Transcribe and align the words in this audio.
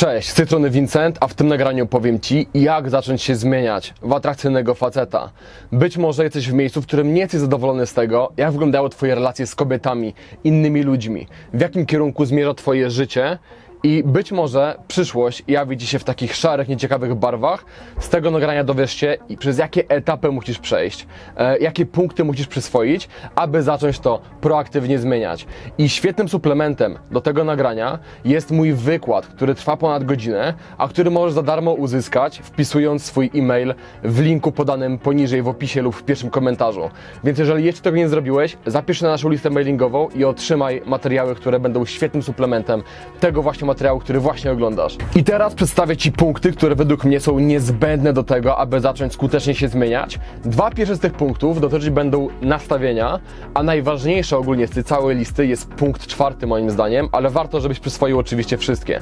Cześć, 0.00 0.28
z 0.28 0.34
tej 0.34 0.46
strony 0.46 0.70
Vincent, 0.70 1.18
a 1.20 1.26
w 1.26 1.34
tym 1.34 1.48
nagraniu 1.48 1.86
powiem 1.86 2.20
Ci, 2.20 2.48
jak 2.54 2.90
zacząć 2.90 3.22
się 3.22 3.36
zmieniać 3.36 3.94
w 4.02 4.12
atrakcyjnego 4.12 4.74
faceta. 4.74 5.30
Być 5.72 5.96
może 5.96 6.24
jesteś 6.24 6.50
w 6.50 6.52
miejscu, 6.52 6.82
w 6.82 6.86
którym 6.86 7.14
nie 7.14 7.20
jesteś 7.20 7.40
zadowolony 7.40 7.86
z 7.86 7.94
tego, 7.94 8.32
jak 8.36 8.52
wyglądały 8.52 8.90
Twoje 8.90 9.14
relacje 9.14 9.46
z 9.46 9.54
kobietami, 9.54 10.14
innymi 10.44 10.82
ludźmi, 10.82 11.26
w 11.54 11.60
jakim 11.60 11.86
kierunku 11.86 12.24
zmierza 12.24 12.54
Twoje 12.54 12.90
życie 12.90 13.38
i 13.82 14.02
być 14.06 14.32
może 14.32 14.78
przyszłość 14.88 15.42
jawi 15.48 15.76
Ci 15.76 15.86
się 15.86 15.98
w 15.98 16.04
takich 16.04 16.36
szarych, 16.36 16.68
nieciekawych 16.68 17.14
barwach. 17.14 17.64
Z 17.98 18.08
tego 18.08 18.30
nagrania 18.30 18.64
dowiesz 18.64 18.92
się, 18.92 19.16
przez 19.38 19.58
jakie 19.58 19.88
etapy 19.88 20.30
musisz 20.30 20.58
przejść, 20.58 21.06
e, 21.36 21.58
jakie 21.58 21.86
punkty 21.86 22.24
musisz 22.24 22.46
przyswoić, 22.46 23.08
aby 23.34 23.62
zacząć 23.62 23.98
to 23.98 24.20
proaktywnie 24.40 24.98
zmieniać. 24.98 25.46
I 25.78 25.88
świetnym 25.88 26.28
suplementem 26.28 26.98
do 27.10 27.20
tego 27.20 27.44
nagrania 27.44 27.98
jest 28.24 28.50
mój 28.50 28.72
wykład, 28.72 29.26
który 29.26 29.54
trwa 29.54 29.76
ponad 29.76 30.04
godzinę, 30.04 30.54
a 30.78 30.88
który 30.88 31.10
możesz 31.10 31.34
za 31.34 31.42
darmo 31.42 31.72
uzyskać, 31.72 32.38
wpisując 32.44 33.04
swój 33.04 33.30
e-mail 33.34 33.74
w 34.02 34.20
linku 34.20 34.52
podanym 34.52 34.98
poniżej 34.98 35.42
w 35.42 35.48
opisie 35.48 35.82
lub 35.82 35.96
w 35.96 36.02
pierwszym 36.02 36.30
komentarzu. 36.30 36.90
Więc 37.24 37.38
jeżeli 37.38 37.64
jeszcze 37.64 37.82
tego 37.82 37.96
nie 37.96 38.08
zrobiłeś, 38.08 38.56
zapisz 38.66 38.98
się 38.98 39.04
na 39.04 39.10
naszą 39.10 39.28
listę 39.28 39.50
mailingową 39.50 40.08
i 40.08 40.24
otrzymaj 40.24 40.82
materiały, 40.86 41.34
które 41.34 41.60
będą 41.60 41.84
świetnym 41.84 42.22
suplementem 42.22 42.82
tego 43.20 43.42
właśnie 43.42 43.69
materiału, 43.70 44.00
który 44.00 44.20
właśnie 44.20 44.52
oglądasz. 44.52 44.96
I 45.14 45.24
teraz 45.24 45.54
przedstawię 45.54 45.96
Ci 45.96 46.12
punkty, 46.12 46.52
które 46.52 46.74
według 46.74 47.04
mnie 47.04 47.20
są 47.20 47.38
niezbędne 47.38 48.12
do 48.12 48.22
tego, 48.22 48.58
aby 48.58 48.80
zacząć 48.80 49.12
skutecznie 49.12 49.54
się 49.54 49.68
zmieniać. 49.68 50.18
Dwa 50.44 50.70
pierwsze 50.70 50.96
z 50.96 51.00
tych 51.00 51.12
punktów 51.12 51.60
dotyczyć 51.60 51.90
będą 51.90 52.28
nastawienia, 52.42 53.20
a 53.54 53.62
najważniejsze 53.62 54.36
ogólnie 54.38 54.66
z 54.66 54.70
tej 54.70 54.84
całej 54.84 55.16
listy 55.16 55.46
jest 55.46 55.68
punkt 55.68 56.06
czwarty 56.06 56.46
moim 56.46 56.70
zdaniem, 56.70 57.08
ale 57.12 57.30
warto, 57.30 57.60
żebyś 57.60 57.80
przyswoił 57.80 58.18
oczywiście 58.18 58.58
wszystkie. 58.58 59.00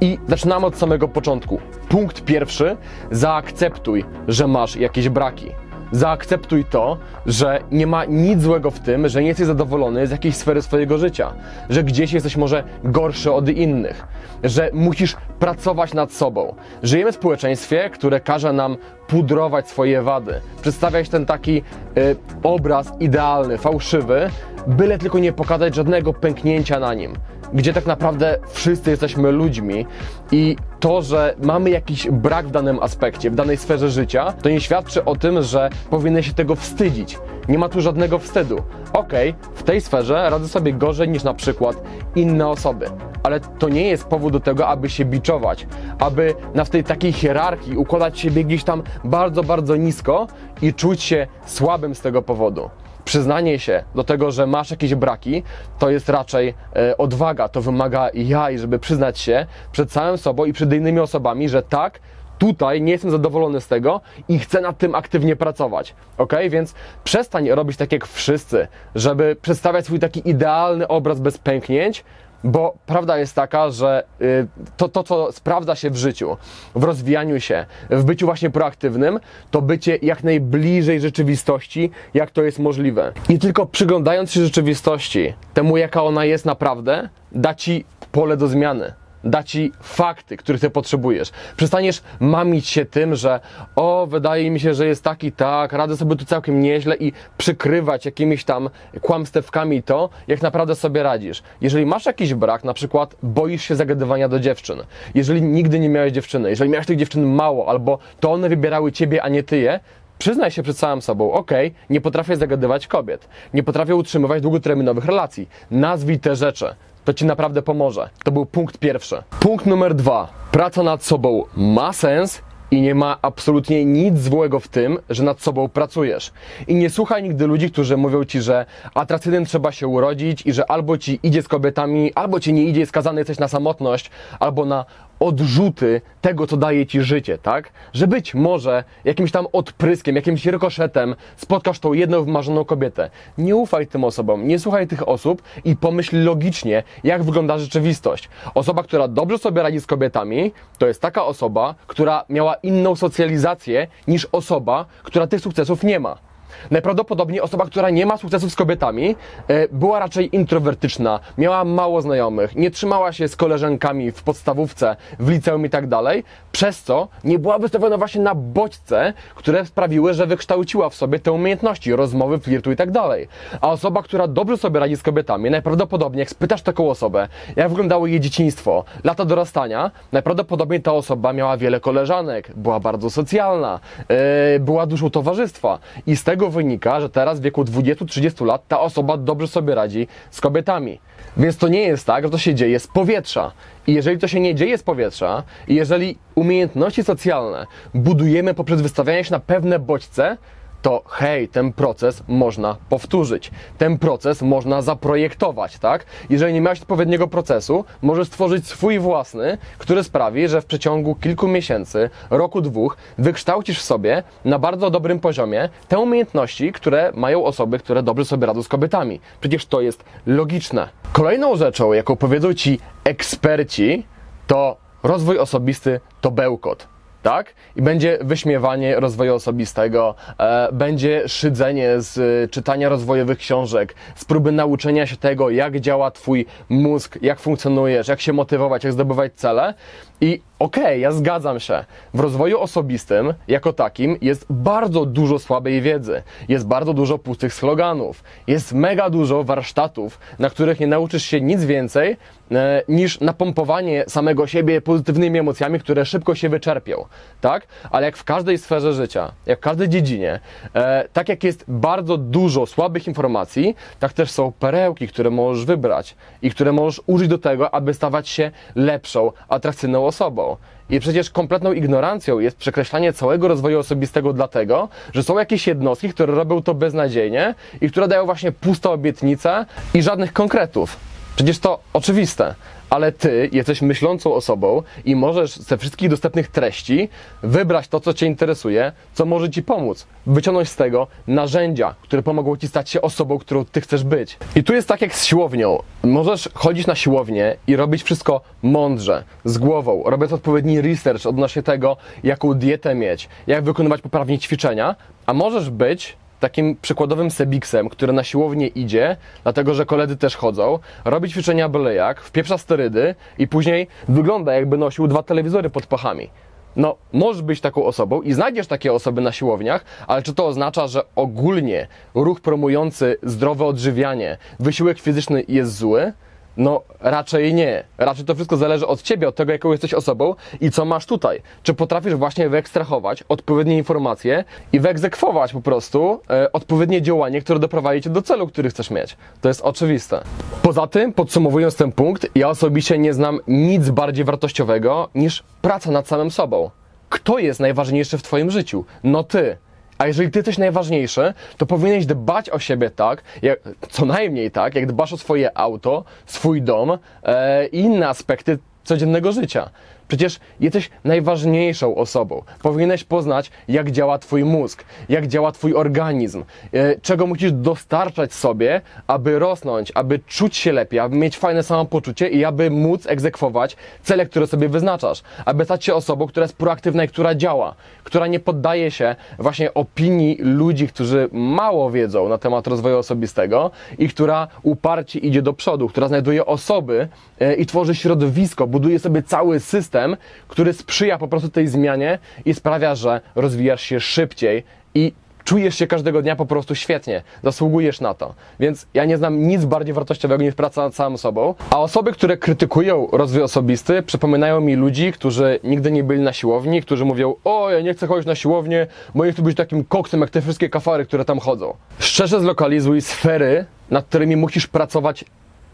I 0.00 0.18
zaczynamy 0.28 0.66
od 0.66 0.76
samego 0.76 1.08
początku. 1.08 1.60
Punkt 1.88 2.24
pierwszy, 2.24 2.76
zaakceptuj, 3.10 4.04
że 4.28 4.46
masz 4.48 4.76
jakieś 4.76 5.08
braki 5.08 5.50
zaakceptuj 5.94 6.64
to, 6.64 6.96
że 7.26 7.60
nie 7.72 7.86
ma 7.86 8.04
nic 8.04 8.42
złego 8.42 8.70
w 8.70 8.80
tym, 8.80 9.08
że 9.08 9.22
nie 9.22 9.28
jesteś 9.28 9.46
zadowolony 9.46 10.06
z 10.06 10.10
jakiejś 10.10 10.36
sfery 10.36 10.62
swojego 10.62 10.98
życia, 10.98 11.32
że 11.70 11.84
gdzieś 11.84 12.12
jesteś 12.12 12.36
może 12.36 12.64
gorszy 12.84 13.32
od 13.32 13.48
innych, 13.48 14.06
że 14.44 14.70
musisz 14.72 15.16
pracować 15.38 15.94
nad 15.94 16.12
sobą. 16.12 16.54
Żyjemy 16.82 17.12
w 17.12 17.14
społeczeństwie, 17.14 17.90
które 17.90 18.20
każe 18.20 18.52
nam 18.52 18.76
pudrować 19.06 19.68
swoje 19.68 20.02
wady, 20.02 20.40
przedstawiać 20.62 21.08
ten 21.08 21.26
taki 21.26 21.62
y, 21.98 22.16
obraz 22.42 22.92
idealny, 23.00 23.58
fałszywy, 23.58 24.30
byle 24.66 24.98
tylko 24.98 25.18
nie 25.18 25.32
pokazać 25.32 25.74
żadnego 25.74 26.12
pęknięcia 26.12 26.80
na 26.80 26.94
nim 26.94 27.12
gdzie 27.54 27.72
tak 27.72 27.86
naprawdę 27.86 28.38
wszyscy 28.48 28.90
jesteśmy 28.90 29.32
ludźmi 29.32 29.86
i 30.32 30.56
to, 30.80 31.02
że 31.02 31.34
mamy 31.42 31.70
jakiś 31.70 32.10
brak 32.10 32.48
w 32.48 32.50
danym 32.50 32.78
aspekcie, 32.82 33.30
w 33.30 33.34
danej 33.34 33.56
sferze 33.56 33.90
życia, 33.90 34.32
to 34.32 34.48
nie 34.48 34.60
świadczy 34.60 35.04
o 35.04 35.16
tym, 35.16 35.42
że 35.42 35.70
powinny 35.90 36.22
się 36.22 36.32
tego 36.32 36.56
wstydzić. 36.56 37.18
Nie 37.48 37.58
ma 37.58 37.68
tu 37.68 37.80
żadnego 37.80 38.18
wstydu. 38.18 38.58
Okej, 38.92 39.30
okay, 39.30 39.54
w 39.54 39.62
tej 39.62 39.80
sferze 39.80 40.30
radzę 40.30 40.48
sobie 40.48 40.72
gorzej 40.72 41.08
niż 41.08 41.22
na 41.22 41.34
przykład 41.34 41.82
inne 42.16 42.48
osoby, 42.48 42.86
ale 43.22 43.40
to 43.40 43.68
nie 43.68 43.88
jest 43.88 44.04
powód 44.04 44.32
do 44.32 44.40
tego, 44.40 44.68
aby 44.68 44.90
się 44.90 45.04
biczować, 45.04 45.66
aby 45.98 46.34
na 46.54 46.64
w 46.64 46.70
tej 46.70 46.84
takiej 46.84 47.12
hierarchii 47.12 47.76
układać 47.76 48.20
siebie 48.20 48.44
gdzieś 48.44 48.64
tam 48.64 48.82
bardzo, 49.04 49.42
bardzo 49.42 49.76
nisko 49.76 50.26
i 50.62 50.74
czuć 50.74 51.02
się 51.02 51.26
słabym 51.46 51.94
z 51.94 52.00
tego 52.00 52.22
powodu 52.22 52.70
przyznanie 53.04 53.58
się 53.58 53.84
do 53.94 54.04
tego, 54.04 54.32
że 54.32 54.46
masz 54.46 54.70
jakieś 54.70 54.94
braki, 54.94 55.42
to 55.78 55.90
jest 55.90 56.08
raczej 56.08 56.54
e, 56.76 56.96
odwaga, 56.96 57.48
to 57.48 57.60
wymaga 57.60 58.10
jaj, 58.14 58.58
żeby 58.58 58.78
przyznać 58.78 59.18
się 59.18 59.46
przed 59.72 59.90
całym 59.90 60.18
sobą 60.18 60.44
i 60.44 60.52
przed 60.52 60.72
innymi 60.72 61.00
osobami, 61.00 61.48
że 61.48 61.62
tak, 61.62 62.00
tutaj 62.38 62.82
nie 62.82 62.92
jestem 62.92 63.10
zadowolony 63.10 63.60
z 63.60 63.68
tego 63.68 64.00
i 64.28 64.38
chcę 64.38 64.60
nad 64.60 64.78
tym 64.78 64.94
aktywnie 64.94 65.36
pracować. 65.36 65.94
Ok? 66.18 66.32
Więc 66.50 66.74
przestań 67.04 67.48
robić 67.48 67.76
tak 67.76 67.92
jak 67.92 68.06
wszyscy, 68.06 68.68
żeby 68.94 69.36
przedstawiać 69.42 69.84
swój 69.84 69.98
taki 69.98 70.28
idealny 70.28 70.88
obraz 70.88 71.20
bez 71.20 71.38
pęknięć, 71.38 72.04
bo 72.44 72.76
prawda 72.86 73.18
jest 73.18 73.34
taka, 73.34 73.70
że 73.70 74.04
y, 74.20 74.46
to, 74.76 74.88
to, 74.88 75.02
co 75.02 75.32
sprawdza 75.32 75.74
się 75.74 75.90
w 75.90 75.96
życiu, 75.96 76.36
w 76.74 76.84
rozwijaniu 76.84 77.40
się, 77.40 77.66
w 77.90 78.04
byciu 78.04 78.26
właśnie 78.26 78.50
proaktywnym, 78.50 79.20
to 79.50 79.62
bycie 79.62 79.98
jak 80.02 80.24
najbliżej 80.24 81.00
rzeczywistości, 81.00 81.90
jak 82.14 82.30
to 82.30 82.42
jest 82.42 82.58
możliwe. 82.58 83.12
I 83.28 83.38
tylko 83.38 83.66
przyglądając 83.66 84.30
się 84.30 84.44
rzeczywistości, 84.44 85.34
temu 85.54 85.76
jaka 85.76 86.02
ona 86.02 86.24
jest 86.24 86.44
naprawdę, 86.44 87.08
da 87.32 87.54
ci 87.54 87.84
pole 88.12 88.36
do 88.36 88.48
zmiany 88.48 89.03
da 89.24 89.42
ci 89.42 89.72
fakty, 89.80 90.36
których 90.36 90.60
ty 90.60 90.70
potrzebujesz. 90.70 91.30
Przestaniesz 91.56 92.02
mamić 92.20 92.68
się 92.68 92.84
tym, 92.84 93.14
że 93.14 93.40
o, 93.76 94.06
wydaje 94.06 94.50
mi 94.50 94.60
się, 94.60 94.74
że 94.74 94.86
jest 94.86 95.04
tak 95.04 95.24
i 95.24 95.32
tak, 95.32 95.72
radzę 95.72 95.96
sobie 95.96 96.16
tu 96.16 96.24
całkiem 96.24 96.60
nieźle 96.60 96.96
i 96.96 97.12
przykrywać 97.38 98.06
jakimiś 98.06 98.44
tam 98.44 98.70
kłamstewkami 99.00 99.82
to, 99.82 100.10
jak 100.28 100.42
naprawdę 100.42 100.74
sobie 100.74 101.02
radzisz. 101.02 101.42
Jeżeli 101.60 101.86
masz 101.86 102.06
jakiś 102.06 102.34
brak, 102.34 102.64
na 102.64 102.74
przykład 102.74 103.16
boisz 103.22 103.62
się 103.62 103.76
zagadywania 103.76 104.28
do 104.28 104.40
dziewczyn, 104.40 104.78
jeżeli 105.14 105.42
nigdy 105.42 105.80
nie 105.80 105.88
miałeś 105.88 106.12
dziewczyny, 106.12 106.50
jeżeli 106.50 106.70
miałeś 106.70 106.86
tych 106.86 106.96
dziewczyn 106.96 107.26
mało, 107.26 107.68
albo 107.68 107.98
to 108.20 108.32
one 108.32 108.48
wybierały 108.48 108.92
ciebie, 108.92 109.22
a 109.22 109.28
nie 109.28 109.42
ty 109.42 109.58
je, 109.58 109.80
Przyznaj 110.18 110.50
się 110.50 110.62
przed 110.62 110.78
samym 110.78 111.02
sobą, 111.02 111.32
ok, 111.32 111.50
nie 111.90 112.00
potrafię 112.00 112.36
zagadywać 112.36 112.86
kobiet, 112.86 113.28
nie 113.54 113.62
potrafię 113.62 113.96
utrzymywać 113.96 114.42
długoterminowych 114.42 115.04
relacji. 115.04 115.48
Nazwij 115.70 116.18
te 116.18 116.36
rzeczy 116.36 116.74
to 117.04 117.14
Ci 117.14 117.24
naprawdę 117.24 117.62
pomoże. 117.62 118.10
To 118.24 118.32
był 118.32 118.46
punkt 118.46 118.78
pierwszy. 118.78 119.22
Punkt 119.40 119.66
numer 119.66 119.94
dwa. 119.94 120.28
Praca 120.50 120.82
nad 120.82 121.04
sobą 121.04 121.44
ma 121.56 121.92
sens 121.92 122.42
i 122.70 122.80
nie 122.80 122.94
ma 122.94 123.18
absolutnie 123.22 123.84
nic 123.84 124.18
złego 124.18 124.60
w 124.60 124.68
tym, 124.68 124.98
że 125.10 125.22
nad 125.22 125.40
sobą 125.40 125.68
pracujesz. 125.68 126.32
I 126.68 126.74
nie 126.74 126.90
słuchaj 126.90 127.22
nigdy 127.22 127.46
ludzi, 127.46 127.70
którzy 127.70 127.96
mówią 127.96 128.24
ci, 128.24 128.40
że 128.40 128.66
atrakcyjnym 128.94 129.44
trzeba 129.44 129.72
się 129.72 129.86
urodzić 129.88 130.46
i 130.46 130.52
że 130.52 130.70
albo 130.70 130.98
ci 130.98 131.20
idzie 131.22 131.42
z 131.42 131.48
kobietami, 131.48 132.12
albo 132.14 132.40
ci 132.40 132.52
nie 132.52 132.64
idzie, 132.64 132.86
skazany 132.86 133.20
jesteś 133.20 133.38
na 133.38 133.48
samotność, 133.48 134.10
albo 134.40 134.64
na 134.64 134.84
odrzuty 135.20 136.00
tego, 136.20 136.46
co 136.46 136.56
daje 136.56 136.86
ci 136.86 137.02
życie, 137.02 137.38
tak? 137.38 137.70
Że 137.92 138.06
być 138.06 138.34
może 138.34 138.84
jakimś 139.04 139.30
tam 139.30 139.46
odpryskiem, 139.52 140.16
jakimś 140.16 140.46
rykoszetem 140.46 141.14
spotkasz 141.36 141.78
tą 141.78 141.92
jedną 141.92 142.24
wymarzoną 142.24 142.64
kobietę. 142.64 143.10
Nie 143.38 143.56
ufaj 143.56 143.86
tym 143.86 144.04
osobom, 144.04 144.48
nie 144.48 144.58
słuchaj 144.58 144.86
tych 144.86 145.08
osób 145.08 145.42
i 145.64 145.76
pomyśl 145.76 146.24
logicznie, 146.24 146.82
jak 147.04 147.22
wygląda 147.22 147.58
rzeczywistość. 147.58 148.28
Osoba, 148.54 148.82
która 148.82 149.08
dobrze 149.08 149.38
sobie 149.38 149.62
radzi 149.62 149.80
z 149.80 149.86
kobietami, 149.86 150.52
to 150.78 150.86
jest 150.86 151.00
taka 151.00 151.24
osoba, 151.24 151.74
która 151.86 152.24
miała 152.28 152.54
inną 152.54 152.96
socjalizację 152.96 153.86
niż 154.08 154.28
osoba, 154.32 154.86
która 155.02 155.26
tych 155.26 155.40
sukcesów 155.40 155.82
nie 155.82 156.00
ma. 156.00 156.33
Najprawdopodobniej 156.70 157.40
osoba, 157.40 157.66
która 157.66 157.90
nie 157.90 158.06
ma 158.06 158.16
sukcesów 158.16 158.52
z 158.52 158.56
kobietami, 158.56 159.16
e, 159.48 159.68
była 159.68 159.98
raczej 159.98 160.36
introwertyczna, 160.36 161.20
miała 161.38 161.64
mało 161.64 162.02
znajomych, 162.02 162.56
nie 162.56 162.70
trzymała 162.70 163.12
się 163.12 163.28
z 163.28 163.36
koleżankami 163.36 164.12
w 164.12 164.22
podstawówce, 164.22 164.96
w 165.18 165.30
liceum 165.30 165.66
i 165.66 165.70
tak 165.70 165.86
dalej, 165.86 166.24
przez 166.52 166.82
co 166.82 167.08
nie 167.24 167.38
była 167.38 167.58
wystawiona 167.58 167.96
właśnie 167.96 168.22
na 168.22 168.34
bodźce, 168.34 169.12
które 169.34 169.66
sprawiły, 169.66 170.14
że 170.14 170.26
wykształciła 170.26 170.88
w 170.90 170.94
sobie 170.94 171.18
te 171.18 171.32
umiejętności 171.32 171.96
rozmowy, 171.96 172.38
flirtu 172.38 172.72
i 172.72 172.76
tak 172.76 172.90
dalej. 172.90 173.28
A 173.60 173.70
osoba, 173.70 174.02
która 174.02 174.28
dobrze 174.28 174.56
sobie 174.56 174.80
radzi 174.80 174.96
z 174.96 175.02
kobietami, 175.02 175.50
najprawdopodobniej 175.50 176.20
jak 176.20 176.30
spytasz 176.30 176.62
taką 176.62 176.90
osobę, 176.90 177.28
jak 177.56 177.68
wyglądało 177.68 178.06
jej 178.06 178.20
dzieciństwo, 178.20 178.84
lata 179.04 179.24
dorastania, 179.24 179.90
najprawdopodobniej 180.12 180.82
ta 180.82 180.92
osoba 180.92 181.32
miała 181.32 181.56
wiele 181.56 181.80
koleżanek, 181.80 182.50
była 182.56 182.80
bardzo 182.80 183.10
socjalna, 183.10 183.80
yy, 184.08 184.60
była 184.60 184.86
dużo 184.86 185.10
towarzystwa 185.10 185.78
i 186.06 186.16
z 186.16 186.24
tego 186.24 186.43
wynika, 186.50 187.00
że 187.00 187.10
teraz 187.10 187.40
w 187.40 187.42
wieku 187.42 187.62
20-30 187.62 188.46
lat 188.46 188.68
ta 188.68 188.80
osoba 188.80 189.16
dobrze 189.16 189.48
sobie 189.48 189.74
radzi 189.74 190.08
z 190.30 190.40
kobietami. 190.40 191.00
Więc 191.36 191.56
to 191.56 191.68
nie 191.68 191.80
jest 191.80 192.06
tak, 192.06 192.24
że 192.24 192.30
to 192.30 192.38
się 192.38 192.54
dzieje 192.54 192.80
z 192.80 192.86
powietrza. 192.86 193.52
I 193.86 193.94
jeżeli 193.94 194.18
to 194.18 194.28
się 194.28 194.40
nie 194.40 194.54
dzieje 194.54 194.78
z 194.78 194.82
powietrza, 194.82 195.42
i 195.68 195.74
jeżeli 195.74 196.18
umiejętności 196.34 197.04
socjalne 197.04 197.66
budujemy 197.94 198.54
poprzez 198.54 198.82
wystawianie 198.82 199.24
się 199.24 199.32
na 199.32 199.40
pewne 199.40 199.78
bodźce, 199.78 200.36
to 200.84 201.02
hej, 201.06 201.48
ten 201.48 201.72
proces 201.72 202.22
można 202.28 202.76
powtórzyć. 202.88 203.50
Ten 203.78 203.98
proces 203.98 204.42
można 204.42 204.82
zaprojektować, 204.82 205.78
tak? 205.78 206.06
Jeżeli 206.30 206.54
nie 206.54 206.60
miałeś 206.60 206.80
odpowiedniego 206.80 207.28
procesu, 207.28 207.84
możesz 208.02 208.28
stworzyć 208.28 208.66
swój 208.66 208.98
własny, 208.98 209.58
który 209.78 210.04
sprawi, 210.04 210.48
że 210.48 210.60
w 210.60 210.66
przeciągu 210.66 211.14
kilku 211.14 211.48
miesięcy, 211.48 212.10
roku, 212.30 212.60
dwóch, 212.60 212.96
wykształcisz 213.18 213.78
w 213.78 213.82
sobie 213.82 214.22
na 214.44 214.58
bardzo 214.58 214.90
dobrym 214.90 215.20
poziomie 215.20 215.68
te 215.88 215.98
umiejętności, 215.98 216.72
które 216.72 217.12
mają 217.14 217.44
osoby, 217.44 217.78
które 217.78 218.02
dobrze 218.02 218.24
sobie 218.24 218.46
radzą 218.46 218.62
z 218.62 218.68
kobietami. 218.68 219.20
Przecież 219.40 219.66
to 219.66 219.80
jest 219.80 220.04
logiczne. 220.26 220.88
Kolejną 221.12 221.56
rzeczą, 221.56 221.92
jaką 221.92 222.16
powiedzą 222.16 222.54
ci 222.54 222.78
eksperci, 223.04 224.06
to 224.46 224.76
rozwój 225.02 225.38
osobisty 225.38 226.00
to 226.20 226.30
bełkot. 226.30 226.93
Tak? 227.24 227.54
I 227.76 227.82
będzie 227.82 228.18
wyśmiewanie 228.20 229.00
rozwoju 229.00 229.34
osobistego, 229.34 230.14
e, 230.38 230.68
będzie 230.72 231.28
szydzenie 231.28 232.00
z 232.00 232.18
e, 232.18 232.48
czytania 232.48 232.88
rozwojowych 232.88 233.38
książek, 233.38 233.94
z 234.14 234.24
próby 234.24 234.52
nauczenia 234.52 235.06
się 235.06 235.16
tego, 235.16 235.50
jak 235.50 235.80
działa 235.80 236.10
Twój 236.10 236.46
mózg, 236.68 237.18
jak 237.22 237.40
funkcjonujesz, 237.40 238.08
jak 238.08 238.20
się 238.20 238.32
motywować, 238.32 238.84
jak 238.84 238.92
zdobywać 238.92 239.32
cele. 239.34 239.74
I 240.20 240.40
okej, 240.58 240.84
okay, 240.84 240.98
ja 240.98 241.12
zgadzam 241.12 241.60
się. 241.60 241.84
W 242.14 242.20
rozwoju 242.20 242.60
osobistym, 242.60 243.34
jako 243.48 243.72
takim, 243.72 244.18
jest 244.20 244.46
bardzo 244.50 245.06
dużo 245.06 245.38
słabej 245.38 245.82
wiedzy, 245.82 246.22
jest 246.48 246.66
bardzo 246.66 246.94
dużo 246.94 247.18
pustych 247.18 247.54
sloganów, 247.54 248.24
jest 248.46 248.72
mega 248.72 249.10
dużo 249.10 249.44
warsztatów, 249.44 250.18
na 250.38 250.50
których 250.50 250.80
nie 250.80 250.86
nauczysz 250.86 251.24
się 251.24 251.40
nic 251.40 251.64
więcej 251.64 252.16
e, 252.50 252.82
niż 252.88 253.20
napompowanie 253.20 254.04
samego 254.08 254.46
siebie 254.46 254.80
pozytywnymi 254.80 255.38
emocjami, 255.38 255.80
które 255.80 256.04
szybko 256.04 256.34
się 256.34 256.48
wyczerpią 256.48 257.04
tak? 257.40 257.66
Ale 257.90 258.06
jak 258.06 258.16
w 258.16 258.24
każdej 258.24 258.58
sferze 258.58 258.92
życia, 258.92 259.32
jak 259.46 259.58
w 259.58 259.62
każdej 259.62 259.88
dziedzinie, 259.88 260.40
e, 260.74 261.08
tak 261.12 261.28
jak 261.28 261.44
jest 261.44 261.64
bardzo 261.68 262.16
dużo 262.16 262.66
słabych 262.66 263.06
informacji, 263.06 263.76
tak 264.00 264.12
też 264.12 264.30
są 264.30 264.52
perełki, 264.52 265.08
które 265.08 265.30
możesz 265.30 265.64
wybrać 265.64 266.16
i 266.42 266.50
które 266.50 266.72
możesz 266.72 267.00
użyć 267.06 267.28
do 267.28 267.38
tego, 267.38 267.74
aby 267.74 267.94
stawać 267.94 268.28
się 268.28 268.50
lepszą, 268.74 269.32
atrakcyjną 269.48 270.06
osobą. 270.06 270.43
I 270.90 271.00
przecież 271.00 271.30
kompletną 271.30 271.72
ignorancją 271.72 272.38
jest 272.38 272.56
przekreślanie 272.56 273.12
całego 273.12 273.48
rozwoju 273.48 273.78
osobistego 273.78 274.32
dlatego, 274.32 274.88
że 275.14 275.22
są 275.22 275.38
jakieś 275.38 275.66
jednostki, 275.66 276.08
które 276.08 276.34
robią 276.34 276.62
to 276.62 276.74
beznadziejnie 276.74 277.54
i 277.80 277.90
które 277.90 278.08
dają 278.08 278.24
właśnie 278.24 278.52
puste 278.52 278.90
obietnice 278.90 279.66
i 279.94 280.02
żadnych 280.02 280.32
konkretów. 280.32 280.96
Przecież 281.36 281.58
to 281.58 281.78
oczywiste 281.92 282.54
ale 282.94 283.12
ty 283.12 283.48
jesteś 283.52 283.82
myślącą 283.82 284.34
osobą 284.34 284.82
i 285.04 285.16
możesz 285.16 285.56
ze 285.56 285.78
wszystkich 285.78 286.08
dostępnych 286.08 286.48
treści 286.48 287.08
wybrać 287.42 287.88
to, 287.88 288.00
co 288.00 288.14
cię 288.14 288.26
interesuje, 288.26 288.92
co 289.14 289.26
może 289.26 289.50
ci 289.50 289.62
pomóc, 289.62 290.06
wyciągnąć 290.26 290.68
z 290.68 290.76
tego 290.76 291.06
narzędzia, 291.26 291.94
które 292.02 292.22
pomogą 292.22 292.56
ci 292.56 292.68
stać 292.68 292.90
się 292.90 293.02
osobą, 293.02 293.38
którą 293.38 293.64
ty 293.64 293.80
chcesz 293.80 294.04
być. 294.04 294.38
I 294.56 294.64
tu 294.64 294.74
jest 294.74 294.88
tak 294.88 295.00
jak 295.00 295.14
z 295.14 295.24
siłownią. 295.24 295.78
Możesz 296.02 296.48
chodzić 296.54 296.86
na 296.86 296.94
siłownię 296.94 297.56
i 297.66 297.76
robić 297.76 298.02
wszystko 298.02 298.40
mądrze, 298.62 299.24
z 299.44 299.58
głową, 299.58 300.02
robiąc 300.06 300.32
odpowiedni 300.32 300.80
research 300.80 301.26
odnośnie 301.26 301.62
tego, 301.62 301.96
jaką 302.24 302.54
dietę 302.54 302.94
mieć, 302.94 303.28
jak 303.46 303.64
wykonywać 303.64 304.00
poprawnie 304.00 304.38
ćwiczenia, 304.38 304.96
a 305.26 305.34
możesz 305.34 305.70
być 305.70 306.16
takim 306.44 306.76
przykładowym 306.82 307.30
sebiksem, 307.30 307.88
który 307.88 308.12
na 308.12 308.24
siłownię 308.24 308.66
idzie, 308.66 309.16
dlatego 309.42 309.74
że 309.74 309.86
koledzy 309.86 310.16
też 310.16 310.36
chodzą, 310.36 310.78
robi 311.04 311.30
ćwiczenia 311.30 311.68
byle 311.68 311.94
jak, 311.94 312.20
wpieprza 312.20 312.58
sterydy 312.58 313.14
i 313.38 313.48
później 313.48 313.86
wygląda 314.08 314.54
jakby 314.54 314.78
nosił 314.78 315.08
dwa 315.08 315.22
telewizory 315.22 315.70
pod 315.70 315.86
pachami. 315.86 316.30
No, 316.76 316.96
możesz 317.12 317.42
być 317.42 317.60
taką 317.60 317.84
osobą 317.84 318.22
i 318.22 318.32
znajdziesz 318.32 318.66
takie 318.66 318.92
osoby 318.92 319.20
na 319.20 319.32
siłowniach, 319.32 319.84
ale 320.06 320.22
czy 320.22 320.34
to 320.34 320.46
oznacza, 320.46 320.86
że 320.86 321.02
ogólnie 321.16 321.86
ruch 322.14 322.40
promujący 322.40 323.16
zdrowe 323.22 323.64
odżywianie, 323.64 324.38
wysiłek 324.60 325.00
fizyczny 325.00 325.44
jest 325.48 325.76
zły? 325.76 326.12
No, 326.56 326.82
raczej 327.00 327.54
nie. 327.54 327.84
Raczej 327.98 328.24
to 328.24 328.34
wszystko 328.34 328.56
zależy 328.56 328.86
od 328.86 329.02
ciebie, 329.02 329.28
od 329.28 329.34
tego, 329.34 329.52
jaką 329.52 329.72
jesteś 329.72 329.94
osobą 329.94 330.34
i 330.60 330.70
co 330.70 330.84
masz 330.84 331.06
tutaj. 331.06 331.42
Czy 331.62 331.74
potrafisz 331.74 332.14
właśnie 332.14 332.48
wyekstrahować 332.48 333.24
odpowiednie 333.28 333.76
informacje 333.76 334.44
i 334.72 334.80
wyegzekwować 334.80 335.52
po 335.52 335.60
prostu 335.60 336.20
e, 336.30 336.52
odpowiednie 336.52 337.02
działanie, 337.02 337.40
które 337.40 337.58
doprowadzi 337.58 338.02
cię 338.02 338.10
do 338.10 338.22
celu, 338.22 338.46
który 338.46 338.70
chcesz 338.70 338.90
mieć. 338.90 339.16
To 339.40 339.48
jest 339.48 339.60
oczywiste. 339.60 340.20
Poza 340.62 340.86
tym, 340.86 341.12
podsumowując 341.12 341.76
ten 341.76 341.92
punkt, 341.92 342.26
ja 342.34 342.48
osobiście 342.48 342.98
nie 342.98 343.14
znam 343.14 343.40
nic 343.48 343.90
bardziej 343.90 344.24
wartościowego 344.24 345.08
niż 345.14 345.44
praca 345.62 345.90
nad 345.90 346.08
samym 346.08 346.30
sobą. 346.30 346.70
Kto 347.08 347.38
jest 347.38 347.60
najważniejszy 347.60 348.18
w 348.18 348.22
Twoim 348.22 348.50
życiu? 348.50 348.84
No 349.04 349.24
ty. 349.24 349.56
A 350.04 350.06
jeżeli 350.06 350.30
ty 350.30 350.38
jesteś 350.38 350.58
najważniejszy, 350.58 351.34
to 351.56 351.66
powinieneś 351.66 352.06
dbać 352.06 352.50
o 352.50 352.58
siebie 352.58 352.90
tak, 352.90 353.22
jak, 353.42 353.60
co 353.90 354.04
najmniej 354.04 354.50
tak, 354.50 354.74
jak 354.74 354.86
dbasz 354.86 355.12
o 355.12 355.16
swoje 355.16 355.58
auto, 355.58 356.04
swój 356.26 356.62
dom 356.62 356.98
e, 357.22 357.66
i 357.66 357.80
inne 357.80 358.08
aspekty 358.08 358.58
codziennego 358.84 359.32
życia. 359.32 359.70
Przecież 360.08 360.40
jesteś 360.60 360.90
najważniejszą 361.04 361.94
osobą. 361.94 362.42
Powinieneś 362.62 363.04
poznać, 363.04 363.50
jak 363.68 363.90
działa 363.90 364.18
Twój 364.18 364.44
mózg, 364.44 364.84
jak 365.08 365.26
działa 365.26 365.52
Twój 365.52 365.74
organizm, 365.74 366.44
e, 366.72 367.00
czego 367.00 367.26
musisz 367.26 367.52
dostarczać 367.52 368.32
sobie, 368.32 368.80
aby 369.06 369.38
rosnąć, 369.38 369.92
aby 369.94 370.18
czuć 370.26 370.56
się 370.56 370.72
lepiej, 370.72 371.00
aby 371.00 371.16
mieć 371.16 371.38
fajne 371.38 371.62
samopoczucie 371.62 372.28
i 372.28 372.44
aby 372.44 372.70
móc 372.70 373.06
egzekwować 373.06 373.76
cele, 374.02 374.26
które 374.26 374.46
sobie 374.46 374.68
wyznaczasz, 374.68 375.22
aby 375.44 375.64
stać 375.64 375.84
się 375.84 375.94
osobą, 375.94 376.26
która 376.26 376.44
jest 376.44 376.56
proaktywna 376.56 377.04
i 377.04 377.08
która 377.08 377.34
działa, 377.34 377.74
która 378.04 378.26
nie 378.26 378.40
poddaje 378.40 378.90
się 378.90 379.16
właśnie 379.38 379.74
opinii 379.74 380.36
ludzi, 380.40 380.88
którzy 380.88 381.28
mało 381.32 381.90
wiedzą 381.90 382.28
na 382.28 382.38
temat 382.38 382.66
rozwoju 382.66 382.98
osobistego 382.98 383.70
i 383.98 384.08
która 384.08 384.48
uparcie 384.62 385.18
idzie 385.18 385.42
do 385.42 385.52
przodu, 385.52 385.88
która 385.88 386.08
znajduje 386.08 386.46
osoby 386.46 387.08
e, 387.40 387.54
i 387.54 387.66
tworzy 387.66 387.94
środowisko, 387.94 388.66
buduje 388.66 388.98
sobie 388.98 389.22
cały 389.22 389.60
system, 389.60 389.93
system, 389.94 390.16
który 390.48 390.72
sprzyja 390.72 391.18
po 391.18 391.28
prostu 391.28 391.48
tej 391.48 391.68
zmianie 391.68 392.18
i 392.44 392.54
sprawia, 392.54 392.94
że 392.94 393.20
rozwijasz 393.34 393.82
się 393.82 394.00
szybciej 394.00 394.64
i 394.94 395.12
czujesz 395.44 395.74
się 395.74 395.86
każdego 395.86 396.22
dnia 396.22 396.36
po 396.36 396.46
prostu 396.46 396.74
świetnie, 396.74 397.22
zasługujesz 397.42 398.00
na 398.00 398.14
to. 398.14 398.34
Więc 398.60 398.86
ja 398.94 399.04
nie 399.04 399.16
znam 399.16 399.46
nic 399.48 399.64
bardziej 399.64 399.94
wartościowego 399.94 400.44
niż 400.44 400.54
praca 400.54 400.82
nad 400.82 400.94
samą 400.94 401.16
sobą. 401.16 401.54
A 401.70 401.80
osoby, 401.80 402.12
które 402.12 402.36
krytykują 402.36 403.08
rozwój 403.12 403.42
osobisty, 403.42 404.02
przypominają 404.02 404.60
mi 404.60 404.76
ludzi, 404.76 405.12
którzy 405.12 405.60
nigdy 405.64 405.90
nie 405.90 406.04
byli 406.04 406.20
na 406.20 406.32
siłowni, 406.32 406.82
którzy 406.82 407.04
mówią: 407.04 407.34
O, 407.44 407.70
ja 407.70 407.80
nie 407.80 407.94
chcę 407.94 408.06
chodzić 408.06 408.26
na 408.26 408.34
siłownię, 408.34 408.86
bo 409.14 409.26
nie 409.26 409.32
chcę 409.32 409.42
być 409.42 409.56
takim 409.56 409.84
koksem 409.84 410.20
jak 410.20 410.30
te 410.30 410.40
wszystkie 410.40 410.68
kafary, 410.68 411.06
które 411.06 411.24
tam 411.24 411.38
chodzą. 411.38 411.74
Szczerze 411.98 412.40
zlokalizuj 412.40 413.00
sfery, 413.00 413.66
nad 413.90 414.04
którymi 414.06 414.36
musisz 414.36 414.66
pracować 414.66 415.24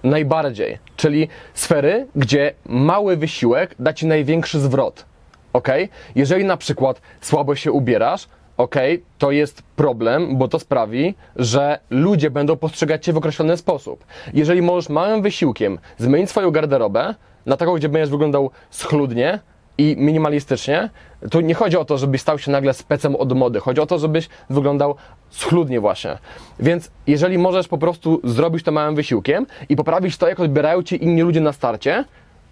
najbardziej, 0.02 0.79
czyli 0.97 1.29
sfery, 1.55 2.06
gdzie 2.17 2.55
mały 2.67 3.17
wysiłek 3.17 3.75
da 3.79 3.93
ci 3.93 4.06
największy 4.06 4.61
zwrot. 4.61 5.05
Ok? 5.52 5.69
Jeżeli 6.14 6.44
na 6.44 6.56
przykład 6.56 7.00
słabo 7.20 7.56
się 7.56 7.73
ubierasz, 7.73 8.29
ok, 8.56 8.75
to 9.19 9.31
jest 9.31 9.62
problem, 9.62 10.38
bo 10.38 10.49
to 10.49 10.58
sprawi, 10.58 11.14
że 11.37 11.79
ludzie 11.91 12.31
będą 12.31 12.56
postrzegać 12.56 13.05
cię 13.05 13.12
w 13.12 13.17
określony 13.17 13.56
sposób. 13.56 14.05
Jeżeli 14.35 14.62
możesz 14.62 14.88
małym 14.88 15.23
wysiłkiem 15.23 15.79
zmienić 15.99 16.31
swoją 16.31 16.50
garderobę 16.50 17.14
na 17.46 17.56
taką, 17.56 17.75
gdzie 17.75 17.88
będziesz 17.88 18.11
wyglądał 18.11 18.50
schludnie, 18.70 19.38
i 19.81 19.97
minimalistycznie, 19.99 20.91
tu 21.31 21.41
nie 21.41 21.55
chodzi 21.55 21.77
o 21.77 21.85
to, 21.85 21.99
żebyś 21.99 22.21
stał 22.21 22.38
się 22.38 22.50
nagle 22.50 22.75
specem 22.75 23.17
od 23.17 23.32
mody. 23.32 23.61
Chodzi 23.61 23.81
o 23.81 23.87
to, 23.87 23.99
żebyś 23.99 24.29
wyglądał 24.50 24.94
schludnie 25.31 25.81
właśnie. 25.81 26.19
Więc 26.59 26.91
jeżeli 27.06 27.38
możesz 27.38 27.69
po 27.69 27.79
prostu 27.79 28.21
zrobić 28.25 28.65
to 28.65 28.73
małym 28.73 28.94
wysiłkiem 28.94 29.47
i 29.69 29.77
poprawić 29.77 30.17
to, 30.17 30.29
jak 30.29 30.41
odbierają 30.41 30.82
Cię 30.82 30.97
inni 30.97 31.23
ludzie 31.23 31.41
na 31.41 31.53
starcie, 31.53 32.05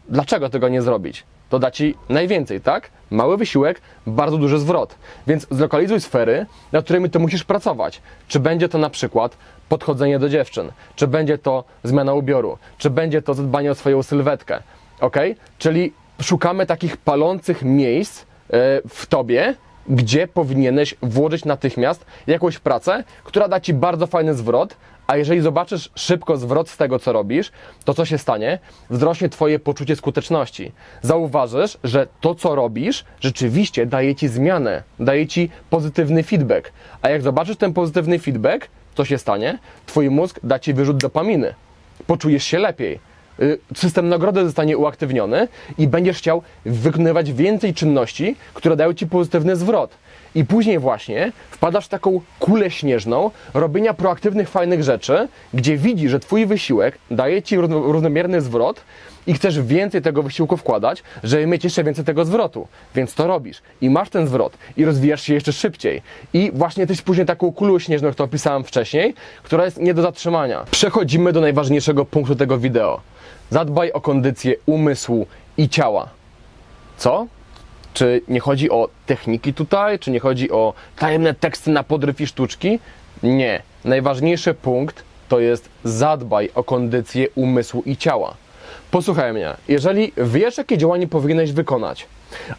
dlaczego 0.08 0.48
tego 0.48 0.68
nie 0.68 0.82
zrobić? 0.82 1.24
To 1.48 1.58
da 1.58 1.70
Ci 1.70 1.94
najwięcej, 2.08 2.60
tak? 2.60 2.90
Mały 3.10 3.36
wysiłek, 3.36 3.80
bardzo 4.06 4.38
duży 4.38 4.58
zwrot. 4.58 4.94
Więc 5.26 5.46
zlokalizuj 5.50 6.00
sfery, 6.00 6.46
nad 6.72 6.84
którymi 6.84 7.10
Ty 7.10 7.18
musisz 7.18 7.44
pracować. 7.44 8.02
Czy 8.28 8.40
będzie 8.40 8.68
to 8.68 8.78
na 8.78 8.90
przykład 8.90 9.36
podchodzenie 9.68 10.18
do 10.18 10.28
dziewczyn, 10.28 10.72
czy 10.96 11.06
będzie 11.06 11.38
to 11.38 11.64
zmiana 11.84 12.14
ubioru, 12.14 12.58
czy 12.78 12.90
będzie 12.90 13.22
to 13.22 13.34
zadbanie 13.34 13.70
o 13.70 13.74
swoją 13.74 14.02
sylwetkę, 14.02 14.62
ok? 15.00 15.16
Czyli 15.58 15.92
szukamy 16.20 16.66
takich 16.66 16.96
palących 16.96 17.62
miejsc 17.62 18.22
e, 18.22 18.26
w 18.88 19.06
tobie, 19.06 19.54
gdzie 19.88 20.28
powinieneś 20.28 20.94
włożyć 21.02 21.44
natychmiast 21.44 22.06
jakąś 22.26 22.58
pracę, 22.58 23.04
która 23.24 23.48
da 23.48 23.60
ci 23.60 23.74
bardzo 23.74 24.06
fajny 24.06 24.34
zwrot, 24.34 24.76
a 25.06 25.16
jeżeli 25.16 25.40
zobaczysz 25.40 25.90
szybko 25.94 26.36
zwrot 26.36 26.68
z 26.70 26.76
tego, 26.76 26.98
co 26.98 27.12
robisz, 27.12 27.52
to 27.84 27.94
co 27.94 28.04
się 28.04 28.18
stanie? 28.18 28.58
Wzrośnie 28.90 29.28
Twoje 29.28 29.58
poczucie 29.58 29.96
skuteczności. 29.96 30.72
Zauważysz, 31.02 31.78
że 31.84 32.06
to, 32.20 32.34
co 32.34 32.54
robisz, 32.54 33.04
rzeczywiście 33.20 33.86
daje 33.86 34.14
Ci 34.14 34.28
zmianę, 34.28 34.82
daje 35.00 35.26
Ci 35.26 35.50
pozytywny 35.70 36.22
feedback. 36.22 36.72
A 37.02 37.08
jak 37.08 37.22
zobaczysz 37.22 37.56
ten 37.56 37.72
pozytywny 37.72 38.18
feedback, 38.18 38.68
co 38.94 39.04
się 39.04 39.18
stanie? 39.18 39.58
Twój 39.86 40.10
mózg 40.10 40.40
da 40.42 40.58
Ci 40.58 40.74
wyrzut 40.74 40.96
dopaminy. 40.96 41.54
Poczujesz 42.06 42.44
się 42.44 42.58
lepiej. 42.58 42.98
Y, 43.40 43.58
system 43.74 44.08
nagrody 44.08 44.44
zostanie 44.44 44.78
uaktywniony 44.78 45.48
i 45.78 45.88
będziesz 45.88 46.18
chciał 46.18 46.42
wykonywać 46.64 47.32
więcej 47.32 47.74
czynności, 47.74 48.36
które 48.54 48.76
dają 48.76 48.94
ci 48.94 49.06
pozytywny 49.06 49.56
zwrot. 49.56 49.90
I 50.34 50.44
później 50.44 50.78
właśnie 50.78 51.32
wpadasz 51.50 51.86
w 51.86 51.88
taką 51.88 52.20
kulę 52.38 52.70
śnieżną 52.70 53.30
robienia 53.54 53.94
proaktywnych, 53.94 54.48
fajnych 54.48 54.82
rzeczy, 54.82 55.28
gdzie 55.54 55.76
widzisz, 55.76 56.10
że 56.10 56.20
twój 56.20 56.46
wysiłek 56.46 56.98
daje 57.10 57.42
ci 57.42 57.56
równomierny 57.56 58.40
zwrot 58.40 58.80
i 59.26 59.34
chcesz 59.34 59.60
więcej 59.60 60.02
tego 60.02 60.22
wysiłku 60.22 60.56
wkładać, 60.56 61.02
żeby 61.24 61.46
mieć 61.46 61.64
jeszcze 61.64 61.84
więcej 61.84 62.04
tego 62.04 62.24
zwrotu. 62.24 62.68
Więc 62.94 63.14
to 63.14 63.26
robisz 63.26 63.62
i 63.80 63.90
masz 63.90 64.10
ten 64.10 64.26
zwrot 64.26 64.58
i 64.76 64.84
rozwijasz 64.84 65.22
się 65.22 65.34
jeszcze 65.34 65.52
szybciej. 65.52 66.02
I 66.32 66.50
właśnie 66.54 66.80
jesteś 66.80 67.02
później 67.02 67.26
taką 67.26 67.52
kulą 67.52 67.78
śnieżną, 67.78 68.10
którą 68.10 68.24
opisałem 68.24 68.64
wcześniej, 68.64 69.14
która 69.42 69.64
jest 69.64 69.78
nie 69.78 69.94
do 69.94 70.02
zatrzymania. 70.02 70.64
Przechodzimy 70.70 71.32
do 71.32 71.40
najważniejszego 71.40 72.04
punktu 72.04 72.36
tego 72.36 72.58
wideo. 72.58 73.00
Zadbaj 73.50 73.92
o 73.92 74.00
kondycję 74.00 74.54
umysłu 74.66 75.26
i 75.56 75.68
ciała. 75.68 76.08
Co? 76.96 77.26
Czy 77.94 78.22
nie 78.28 78.40
chodzi 78.40 78.70
o 78.70 78.88
techniki 79.06 79.54
tutaj? 79.54 79.98
Czy 79.98 80.10
nie 80.10 80.20
chodzi 80.20 80.50
o 80.50 80.74
tajemne 80.98 81.34
teksty 81.34 81.70
na 81.70 81.82
podryw 81.82 82.20
i 82.20 82.26
sztuczki? 82.26 82.78
Nie. 83.22 83.62
Najważniejszy 83.84 84.54
punkt 84.54 85.02
to 85.28 85.40
jest 85.40 85.68
zadbaj 85.84 86.50
o 86.54 86.64
kondycję 86.64 87.26
umysłu 87.34 87.82
i 87.86 87.96
ciała. 87.96 88.34
Posłuchaj 88.90 89.32
mnie, 89.32 89.54
jeżeli 89.68 90.12
wiesz, 90.16 90.58
jakie 90.58 90.78
działanie 90.78 91.08
powinieneś 91.08 91.52
wykonać, 91.52 92.06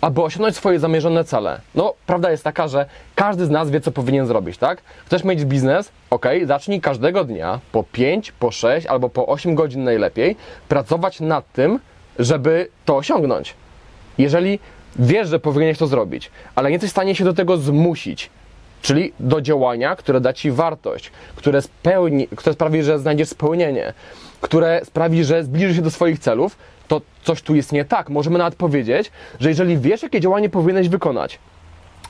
aby 0.02 0.22
osiągnąć 0.22 0.56
swoje 0.56 0.80
zamierzone 0.80 1.24
cele, 1.24 1.62
no 1.76 1.94
prawda 2.06 2.32
jest 2.32 2.44
taka, 2.44 2.68
że 2.68 2.86
każdy 3.16 3.46
z 3.46 3.50
nas 3.50 3.70
wie, 3.70 3.82
co 3.82 3.92
powinien 3.92 4.28
zrobić, 4.28 4.58
tak? 4.58 4.82
Chcesz 5.06 5.24
mieć 5.24 5.46
biznes? 5.46 5.92
Ok, 6.10 6.26
zacznij 6.46 6.82
każdego 6.82 7.24
dnia 7.24 7.60
po 7.72 7.84
5, 7.84 8.32
po 8.32 8.52
6 8.52 8.88
albo 8.88 9.10
po 9.10 9.28
8 9.28 9.56
godzin 9.56 9.84
najlepiej 9.84 10.36
pracować 10.68 11.20
nad 11.20 11.52
tym, 11.52 11.80
żeby 12.20 12.70
to 12.86 12.98
osiągnąć. 12.98 13.54
Jeżeli 14.18 14.60
wiesz, 14.96 15.30
że 15.30 15.40
powinieneś 15.40 15.78
to 15.78 15.88
zrobić, 15.88 16.32
ale 16.56 16.70
nie 16.70 16.74
jesteś 16.74 16.90
w 16.90 16.94
stanie 16.94 17.16
się 17.16 17.24
do 17.24 17.34
tego 17.34 17.58
zmusić, 17.58 18.30
czyli 18.82 19.14
do 19.20 19.42
działania, 19.42 19.96
które 19.96 20.22
da 20.22 20.34
ci 20.34 20.52
wartość, 20.52 21.12
które, 21.36 21.62
spełni, 21.62 22.28
które 22.28 22.54
sprawi, 22.54 22.84
że 22.84 23.00
znajdziesz 23.00 23.30
spełnienie, 23.30 23.94
które 24.42 24.82
sprawi, 24.84 25.24
że 25.24 25.44
zbliżysz 25.44 25.76
się 25.76 25.82
do 25.82 25.92
swoich 25.92 26.20
celów, 26.20 26.58
to 26.88 27.02
coś 27.24 27.42
tu 27.42 27.56
jest 27.56 27.72
nie 27.72 27.86
tak. 27.86 28.10
Możemy 28.10 28.38
nawet 28.38 28.56
powiedzieć, 28.56 29.12
że 29.40 29.50
jeżeli 29.50 29.78
wiesz, 29.78 30.04
jakie 30.04 30.20
działanie 30.20 30.50
powinieneś 30.50 30.90
wykonać, 30.90 31.40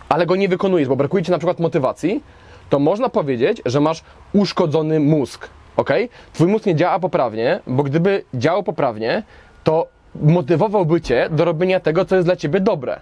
ale 0.10 0.26
go 0.26 0.36
nie 0.36 0.50
wykonujesz, 0.50 0.88
bo 0.88 0.96
brakuje 0.96 1.24
ci 1.24 1.32
na 1.32 1.38
przykład 1.38 1.60
motywacji, 1.60 2.24
to 2.70 2.80
można 2.80 3.10
powiedzieć, 3.10 3.62
że 3.66 3.80
masz 3.80 4.04
uszkodzony 4.34 5.00
mózg. 5.00 5.50
Ok? 5.78 5.90
Twój 6.34 6.48
mózg 6.48 6.66
nie 6.66 6.76
działa 6.76 7.00
poprawnie, 7.00 7.60
bo 7.68 7.84
gdyby 7.84 8.24
działał 8.34 8.64
poprawnie, 8.64 9.24
to 9.64 9.88
motywowałby 10.16 11.02
cię 11.02 11.30
do 11.32 11.46
robienia 11.46 11.80
tego, 11.80 12.06
co 12.06 12.16
jest 12.16 12.28
dla 12.28 12.36
ciebie 12.36 12.60
dobre. 12.60 13.00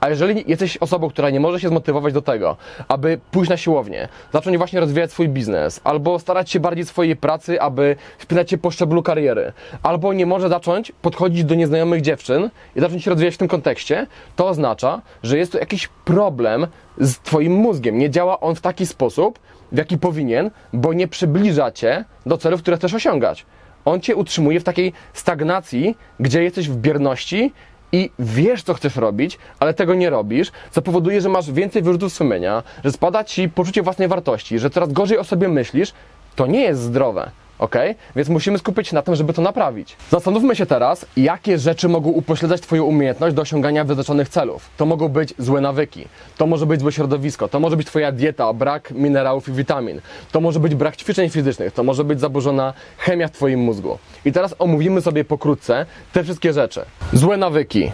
A 0.00 0.08
jeżeli 0.08 0.44
jesteś 0.46 0.76
osobą, 0.76 1.08
która 1.08 1.30
nie 1.30 1.40
może 1.40 1.60
się 1.60 1.68
zmotywować 1.68 2.14
do 2.14 2.22
tego, 2.22 2.56
aby 2.88 3.20
pójść 3.30 3.50
na 3.50 3.56
siłownię, 3.56 4.08
zacząć 4.32 4.58
właśnie 4.58 4.80
rozwijać 4.80 5.10
swój 5.10 5.28
biznes, 5.28 5.80
albo 5.84 6.18
starać 6.18 6.50
się 6.50 6.60
bardziej 6.60 6.84
swojej 6.84 7.16
pracy, 7.16 7.60
aby 7.60 7.96
wspinać 8.18 8.50
się 8.50 8.58
po 8.58 8.70
szczeblu 8.70 9.02
kariery, 9.02 9.52
albo 9.82 10.12
nie 10.12 10.26
może 10.26 10.48
zacząć 10.48 10.92
podchodzić 11.02 11.44
do 11.44 11.54
nieznajomych 11.54 12.00
dziewczyn 12.00 12.50
i 12.76 12.80
zacząć 12.80 13.04
się 13.04 13.10
rozwijać 13.10 13.34
w 13.34 13.38
tym 13.38 13.48
kontekście, 13.48 14.06
to 14.36 14.48
oznacza, 14.48 15.02
że 15.22 15.38
jest 15.38 15.52
to 15.52 15.58
jakiś 15.58 15.88
problem 16.04 16.66
z 16.98 17.18
Twoim 17.18 17.52
mózgiem. 17.52 17.98
Nie 17.98 18.10
działa 18.10 18.40
on 18.40 18.54
w 18.54 18.60
taki 18.60 18.86
sposób, 18.86 19.38
w 19.72 19.78
jaki 19.78 19.98
powinien, 19.98 20.50
bo 20.72 20.92
nie 20.92 21.08
przybliża 21.08 21.70
Cię 21.70 22.04
do 22.26 22.38
celów, 22.38 22.62
które 22.62 22.76
chcesz 22.76 22.94
osiągać. 22.94 23.46
On 23.84 24.00
Cię 24.00 24.16
utrzymuje 24.16 24.60
w 24.60 24.64
takiej 24.64 24.92
stagnacji, 25.12 25.96
gdzie 26.20 26.42
jesteś 26.42 26.68
w 26.68 26.76
bierności 26.76 27.52
i 27.92 28.10
wiesz, 28.18 28.62
co 28.62 28.74
chcesz 28.74 28.96
robić, 28.96 29.38
ale 29.58 29.74
tego 29.74 29.94
nie 29.94 30.10
robisz, 30.10 30.52
co 30.70 30.82
powoduje, 30.82 31.20
że 31.20 31.28
masz 31.28 31.52
więcej 31.52 31.82
wyrzutów 31.82 32.12
sumienia, 32.12 32.62
że 32.84 32.92
spada 32.92 33.24
ci 33.24 33.48
poczucie 33.48 33.82
własnej 33.82 34.08
wartości, 34.08 34.58
że 34.58 34.70
coraz 34.70 34.92
gorzej 34.92 35.18
o 35.18 35.24
sobie 35.24 35.48
myślisz, 35.48 35.92
to 36.36 36.46
nie 36.46 36.60
jest 36.60 36.80
zdrowe. 36.80 37.30
Ok? 37.58 37.74
Więc 38.16 38.28
musimy 38.28 38.58
skupić 38.58 38.88
się 38.88 38.94
na 38.94 39.02
tym, 39.02 39.14
żeby 39.14 39.32
to 39.32 39.42
naprawić. 39.42 39.96
Zastanówmy 40.10 40.56
się 40.56 40.66
teraz, 40.66 41.06
jakie 41.16 41.58
rzeczy 41.58 41.88
mogą 41.88 42.10
upośledzać 42.10 42.60
Twoją 42.60 42.84
umiejętność 42.84 43.36
do 43.36 43.42
osiągania 43.42 43.84
wyznaczonych 43.84 44.28
celów. 44.28 44.70
To 44.76 44.86
mogą 44.86 45.08
być 45.08 45.34
złe 45.38 45.60
nawyki, 45.60 46.06
to 46.36 46.46
może 46.46 46.66
być 46.66 46.80
złe 46.80 46.92
środowisko, 46.92 47.48
to 47.48 47.60
może 47.60 47.76
być 47.76 47.86
Twoja 47.86 48.12
dieta, 48.12 48.52
brak 48.52 48.90
minerałów 48.90 49.48
i 49.48 49.52
witamin, 49.52 50.00
to 50.32 50.40
może 50.40 50.60
być 50.60 50.74
brak 50.74 50.96
ćwiczeń 50.96 51.30
fizycznych, 51.30 51.72
to 51.72 51.82
może 51.82 52.04
być 52.04 52.20
zaburzona 52.20 52.74
chemia 52.98 53.28
w 53.28 53.32
Twoim 53.32 53.60
mózgu. 53.60 53.98
I 54.24 54.32
teraz 54.32 54.54
omówimy 54.58 55.00
sobie 55.00 55.24
pokrótce 55.24 55.86
te 56.12 56.24
wszystkie 56.24 56.52
rzeczy. 56.52 56.84
Złe 57.12 57.36
nawyki. 57.36 57.92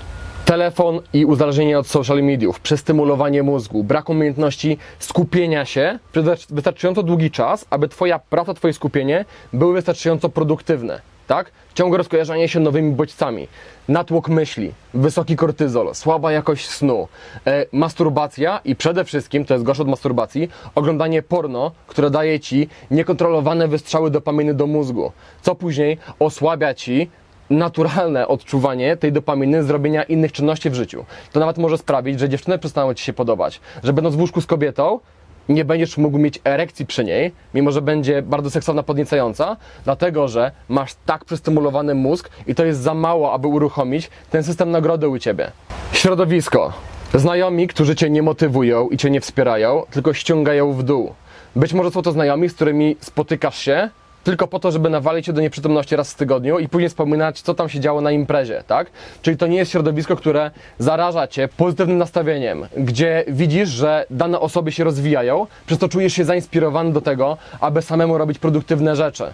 Telefon 0.51 1.01
i 1.13 1.25
uzależnienie 1.25 1.79
od 1.79 1.87
social 1.87 2.23
mediów, 2.23 2.61
przestymulowanie 2.61 3.43
mózgu, 3.43 3.85
brak 3.85 4.09
umiejętności 4.09 4.79
skupienia 4.99 5.65
się 5.65 5.99
przez 6.13 6.47
wystarczająco 6.47 7.03
długi 7.03 7.31
czas, 7.31 7.67
aby 7.71 7.89
Twoja 7.89 8.19
praca, 8.19 8.55
Twoje 8.55 8.75
skupienie 8.75 9.25
były 9.53 9.75
wystarczająco 9.75 10.29
produktywne. 10.29 11.01
Tak? 11.27 11.51
Ciągłe 11.75 11.99
rozkojarzanie 11.99 12.49
się 12.49 12.61
nowymi 12.61 12.93
bodźcami, 12.93 13.49
natłok 13.89 14.29
myśli, 14.29 14.73
wysoki 14.95 15.37
kortyzol, 15.37 15.95
słaba 15.95 16.33
jakość 16.33 16.69
snu, 16.69 17.09
e, 17.47 17.67
masturbacja 17.73 18.61
i 18.65 18.77
przede 18.77 19.05
wszystkim, 19.05 19.45
to 19.45 19.55
jest 19.55 19.65
gorsze 19.65 19.83
od 19.83 19.89
masturbacji, 19.89 20.51
oglądanie 20.75 21.23
porno, 21.23 21.73
które 21.87 22.11
daje 22.11 22.41
Ci 22.41 22.69
niekontrolowane 22.91 23.69
wystrzały 23.69 24.11
dopaminy 24.11 24.55
do 24.55 24.67
mózgu, 24.67 25.13
co 25.43 25.55
później 25.55 25.99
osłabia 26.19 26.75
Ci 26.75 27.11
naturalne 27.51 28.29
odczuwanie 28.29 28.97
tej 28.97 29.13
dopaminy 29.13 29.65
z 29.65 29.71
robienia 29.71 30.03
innych 30.03 30.33
czynności 30.33 30.71
w 30.71 30.75
życiu. 30.75 31.05
To 31.33 31.41
nawet 31.41 31.59
może 31.59 31.79
sprawić, 31.79 32.21
że 32.21 32.29
dziewczyny 32.29 32.59
przestaną 32.59 32.95
Ci 32.95 33.05
się 33.05 33.13
podobać, 33.13 33.61
że 33.83 33.93
będąc 33.93 34.17
w 34.17 34.21
łóżku 34.21 34.41
z 34.41 34.47
kobietą, 34.47 35.01
nie 35.49 35.65
będziesz 35.65 35.99
mógł 35.99 36.19
mieć 36.19 36.41
erekcji 36.45 36.87
przy 36.87 37.05
niej, 37.05 37.33
mimo 37.55 37.71
że 37.71 37.83
będzie 37.83 38.23
bardzo 38.23 38.51
seksowna, 38.51 38.83
podniecająca, 38.83 39.57
dlatego 39.85 40.29
że 40.29 40.53
masz 40.69 40.95
tak 41.07 41.25
przystymulowany 41.25 41.95
mózg 41.95 42.31
i 42.47 42.55
to 42.55 42.65
jest 42.65 42.81
za 42.81 42.95
mało, 42.95 43.33
aby 43.33 43.49
uruchomić 43.49 44.11
ten 44.31 44.43
system 44.43 44.71
nagrody 44.71 45.09
u 45.09 45.19
Ciebie. 45.19 45.51
Środowisko. 45.93 46.73
Znajomi, 47.15 47.69
którzy 47.69 47.97
Cię 47.97 48.11
nie 48.11 48.23
motywują 48.23 48.89
i 48.89 48.97
Cię 48.97 49.11
nie 49.11 49.21
wspierają, 49.21 49.83
tylko 49.91 50.13
ściągają 50.13 50.73
w 50.73 50.83
dół. 50.83 51.15
Być 51.57 51.73
może 51.73 51.91
są 51.91 52.03
to 52.03 52.13
znajomi, 52.13 52.49
z 52.49 52.55
którymi 52.55 52.97
spotykasz 53.01 53.59
się, 53.59 53.91
tylko 54.25 54.47
po 54.47 54.59
to, 54.59 54.71
żeby 54.71 54.91
nawalić 54.91 55.27
się 55.27 55.33
do 55.33 55.41
nieprzytomności 55.41 55.97
raz 55.97 56.13
w 56.13 56.17
tygodniu 56.17 56.59
i 56.59 56.69
później 56.69 56.89
wspominać, 56.89 57.41
co 57.41 57.55
tam 57.55 57.69
się 57.69 57.81
działo 57.81 58.01
na 58.01 58.11
imprezie, 58.11 58.65
tak? 58.67 58.91
Czyli 59.23 59.37
to 59.37 59.47
nie 59.47 59.57
jest 59.57 59.71
środowisko, 59.73 60.17
które 60.17 60.51
zaraża 60.79 61.27
cię 61.27 61.49
pozytywnym 61.57 61.99
nastawieniem, 61.99 62.67
gdzie 62.77 63.25
widzisz, 63.29 63.69
że 63.69 64.07
dane 64.11 64.41
osoby 64.41 64.73
się 64.73 64.85
rozwijają, 64.85 65.47
przez 65.67 65.79
to 65.79 65.89
czujesz 65.89 66.13
się 66.13 66.25
zainspirowany 66.25 66.93
do 66.93 67.01
tego, 67.01 67.37
aby 67.61 67.83
samemu 67.83 68.19
robić 68.19 68.39
produktywne 68.39 68.97
rzeczy. 68.97 69.25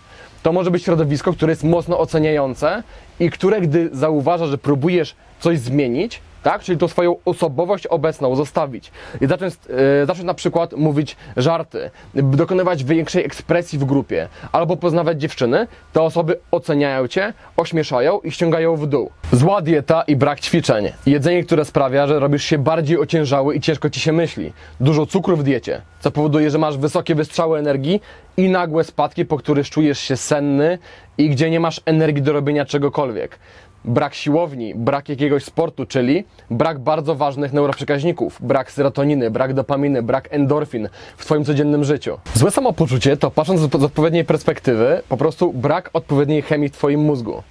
To 0.43 0.53
może 0.53 0.71
być 0.71 0.85
środowisko, 0.85 1.33
które 1.33 1.53
jest 1.53 1.65
mocno 1.65 1.99
oceniające 1.99 2.83
i 3.21 3.31
które, 3.31 3.61
gdy 3.61 3.89
zauważa, 3.93 4.47
że 4.47 4.59
próbujesz 4.59 5.15
coś 5.41 5.59
zmienić, 5.59 6.21
tak? 6.47 6.63
Czyli 6.63 6.79
tą 6.79 6.89
swoją 6.89 7.17
osobowość 7.25 7.87
obecną 7.87 8.37
zostawić 8.37 8.91
i 9.21 9.27
zacząć, 9.27 9.55
e, 10.03 10.07
zacząć 10.07 10.27
na 10.27 10.35
przykład 10.35 10.73
mówić 10.73 11.17
żarty, 11.37 11.91
dokonywać 12.15 12.85
większej 12.85 13.25
ekspresji 13.25 13.79
w 13.79 13.85
grupie, 13.85 14.29
albo 14.53 14.77
poznawać 14.77 15.21
dziewczyny, 15.21 15.67
te 15.93 16.03
osoby 16.03 16.39
oceniają 16.51 17.09
cię, 17.09 17.33
ośmieszają 17.57 18.21
i 18.21 18.31
ściągają 18.31 18.77
w 18.77 18.87
dół. 18.87 19.11
Zła 19.33 19.63
dieta 19.63 20.03
i 20.03 20.17
brak 20.17 20.41
ćwiczeń. 20.41 20.93
Jedzenie, 21.07 21.45
które 21.45 21.65
sprawia, 21.65 22.07
że 22.07 22.19
robisz 22.19 22.45
się 22.45 22.59
bardziej 22.59 22.99
ociężały 22.99 23.55
i 23.55 23.61
ciężko 23.61 23.91
ci 23.91 24.01
się 24.01 24.13
myśli. 24.13 24.53
Dużo 24.81 25.07
cukru 25.07 25.37
w 25.37 25.43
diecie, 25.43 25.83
co 26.01 26.11
powoduje, 26.11 26.51
że 26.51 26.59
masz 26.59 26.79
wysokie 26.79 27.15
wystrzały 27.15 27.59
energii 27.59 28.01
i 28.37 28.49
nagłe 28.49 28.85
spadki, 28.85 29.25
po 29.25 29.37
których 29.37 29.71
czujesz 29.71 29.99
się 29.99 30.17
senny 30.17 30.79
i 31.19 31.31
gdzie 31.31 31.51
nie 31.51 31.61
masz 31.61 31.81
energii 31.87 32.23
do 32.23 32.33
robienia 32.33 32.65
czegokolwiek 32.65 33.39
brak 33.87 34.15
siłowni, 34.15 34.75
brak 34.75 35.09
jakiegoś 35.09 35.45
sportu, 35.45 35.87
czyli 35.87 36.25
brak 36.51 36.79
bardzo 36.79 37.15
ważnych 37.15 37.53
neuroprzekaźników, 37.53 38.39
brak 38.41 38.73
serotoniny, 38.73 39.31
brak 39.31 39.55
dopaminy, 39.55 40.03
brak 40.03 40.29
endorfin 40.31 40.89
w 41.17 41.25
Twoim 41.25 41.45
codziennym 41.45 41.85
życiu. 41.85 42.19
Złe 42.35 42.51
samopoczucie 42.51 43.17
to, 43.17 43.31
patrząc 43.31 43.61
z 43.61 43.75
odpowiedniej 43.75 44.25
perspektywy, 44.25 45.03
po 45.09 45.17
prostu 45.17 45.53
brak 45.53 45.91
odpowiedniej 45.93 46.43
chemii 46.43 46.69
w 46.69 46.73
Twoim 46.73 47.01
mózgu. 47.01 47.43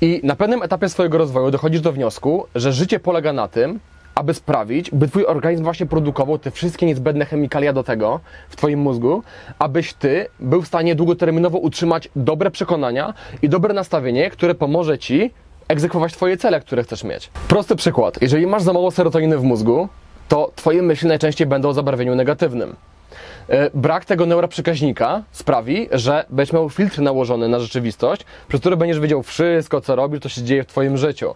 I 0.00 0.20
na 0.24 0.36
pewnym 0.36 0.62
etapie 0.62 0.88
swojego 0.88 1.18
rozwoju 1.18 1.50
dochodzisz 1.50 1.80
do 1.80 1.92
wniosku, 1.92 2.46
że 2.54 2.72
życie 2.72 3.00
polega 3.00 3.32
na 3.32 3.48
tym, 3.48 3.80
aby 4.14 4.34
sprawić, 4.34 4.90
by 4.90 5.08
Twój 5.08 5.26
organizm 5.26 5.64
właśnie 5.64 5.86
produkował 5.86 6.38
te 6.38 6.50
wszystkie 6.50 6.86
niezbędne 6.86 7.24
chemikalia 7.24 7.72
do 7.72 7.84
tego 7.84 8.20
w 8.48 8.56
Twoim 8.56 8.80
mózgu, 8.80 9.22
abyś 9.58 9.94
Ty 9.94 10.26
był 10.40 10.62
w 10.62 10.66
stanie 10.66 10.94
długoterminowo 10.94 11.58
utrzymać 11.58 12.08
dobre 12.16 12.50
przekonania 12.50 13.14
i 13.42 13.48
dobre 13.48 13.74
nastawienie, 13.74 14.30
które 14.30 14.54
pomoże 14.54 14.98
Ci 14.98 15.30
egzekwować 15.68 16.12
Twoje 16.12 16.36
cele, 16.36 16.60
które 16.60 16.82
chcesz 16.82 17.04
mieć. 17.04 17.30
Prosty 17.48 17.76
przykład. 17.76 18.22
Jeżeli 18.22 18.46
masz 18.46 18.62
za 18.62 18.72
mało 18.72 18.90
serotoniny 18.90 19.38
w 19.38 19.42
mózgu, 19.42 19.88
to 20.28 20.52
Twoje 20.56 20.82
myśli 20.82 21.08
najczęściej 21.08 21.46
będą 21.46 21.68
o 21.68 21.72
zabarwieniu 21.72 22.14
negatywnym. 22.14 22.76
E, 23.48 23.70
brak 23.74 24.04
tego 24.04 24.26
neuroprzekaźnika 24.26 25.22
sprawi, 25.32 25.88
że 25.92 26.24
będziesz 26.30 26.52
miał 26.52 26.70
filtr 26.70 27.00
nałożony 27.00 27.48
na 27.48 27.60
rzeczywistość, 27.60 28.24
przez 28.48 28.60
który 28.60 28.76
będziesz 28.76 29.00
wiedział 29.00 29.22
wszystko, 29.22 29.80
co 29.80 29.96
robisz, 29.96 30.20
co 30.20 30.28
się 30.28 30.42
dzieje 30.42 30.62
w 30.62 30.66
Twoim 30.66 30.96
życiu. 30.96 31.34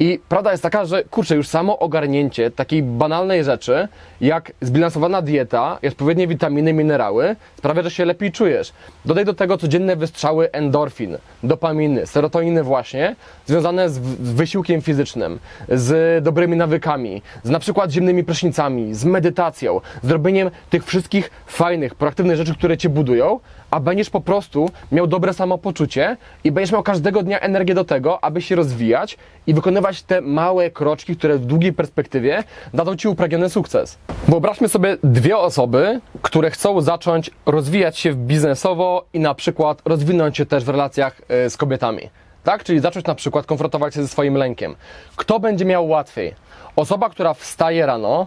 I 0.00 0.20
prawda 0.28 0.50
jest 0.50 0.62
taka, 0.62 0.84
że 0.84 1.04
kurczę, 1.04 1.36
już 1.36 1.48
samo 1.48 1.78
ogarnięcie 1.78 2.50
takiej 2.50 2.82
banalnej 2.82 3.44
rzeczy, 3.44 3.88
jak 4.20 4.52
zbilansowana 4.60 5.22
dieta 5.22 5.78
i 5.82 5.88
odpowiednie 5.88 6.26
witaminy, 6.26 6.72
minerały, 6.72 7.36
sprawia, 7.58 7.82
że 7.82 7.90
się 7.90 8.04
lepiej 8.04 8.32
czujesz. 8.32 8.72
Dodaj 9.04 9.24
do 9.24 9.34
tego 9.34 9.58
codzienne 9.58 9.96
wystrzały 9.96 10.52
endorfin, 10.52 11.18
dopaminy, 11.42 12.06
serotoniny 12.06 12.62
właśnie, 12.62 13.16
związane 13.46 13.90
z 13.90 13.98
wysiłkiem 14.34 14.82
fizycznym, 14.82 15.38
z 15.68 16.24
dobrymi 16.24 16.56
nawykami, 16.56 17.22
z 17.42 17.50
na 17.50 17.58
przykład 17.58 17.90
zimnymi 17.90 18.24
prysznicami, 18.24 18.94
z 18.94 19.04
medytacją, 19.04 19.80
z 20.02 20.10
robieniem 20.10 20.50
tych 20.70 20.84
wszystkich 20.84 21.30
fajnych, 21.46 21.94
proaktywnych 21.94 22.36
rzeczy, 22.36 22.54
które 22.54 22.78
Cię 22.78 22.88
budują, 22.88 23.40
a 23.70 23.80
będziesz 23.80 24.10
po 24.10 24.20
prostu 24.20 24.70
miał 24.92 25.06
dobre 25.06 25.32
samopoczucie 25.32 26.16
i 26.44 26.52
będziesz 26.52 26.72
miał 26.72 26.82
każdego 26.82 27.22
dnia 27.22 27.40
energię 27.40 27.74
do 27.74 27.84
tego, 27.84 28.24
aby 28.24 28.42
się 28.42 28.56
rozwijać 28.56 29.18
i 29.46 29.54
wykonywać 29.54 29.71
wykonywać 29.72 30.02
te 30.02 30.20
małe 30.20 30.70
kroczki, 30.70 31.16
które 31.16 31.38
w 31.38 31.46
długiej 31.46 31.72
perspektywie 31.72 32.44
dadzą 32.74 32.96
Ci 32.96 33.08
upragniony 33.08 33.50
sukces. 33.50 33.98
Wyobraźmy 34.28 34.68
sobie 34.68 34.96
dwie 35.04 35.38
osoby, 35.38 36.00
które 36.22 36.50
chcą 36.50 36.80
zacząć 36.80 37.30
rozwijać 37.46 37.98
się 37.98 38.14
biznesowo 38.14 39.04
i 39.12 39.20
na 39.20 39.34
przykład 39.34 39.82
rozwinąć 39.84 40.36
się 40.36 40.46
też 40.46 40.64
w 40.64 40.68
relacjach 40.68 41.20
e, 41.28 41.50
z 41.50 41.56
kobietami. 41.56 42.10
Tak? 42.44 42.64
Czyli 42.64 42.80
zacząć 42.80 43.06
na 43.06 43.14
przykład 43.14 43.46
konfrontować 43.46 43.94
się 43.94 44.02
ze 44.02 44.08
swoim 44.08 44.34
lękiem. 44.34 44.76
Kto 45.16 45.40
będzie 45.40 45.64
miał 45.64 45.88
łatwiej? 45.88 46.34
Osoba, 46.76 47.10
która 47.10 47.34
wstaje 47.34 47.86
rano 47.86 48.26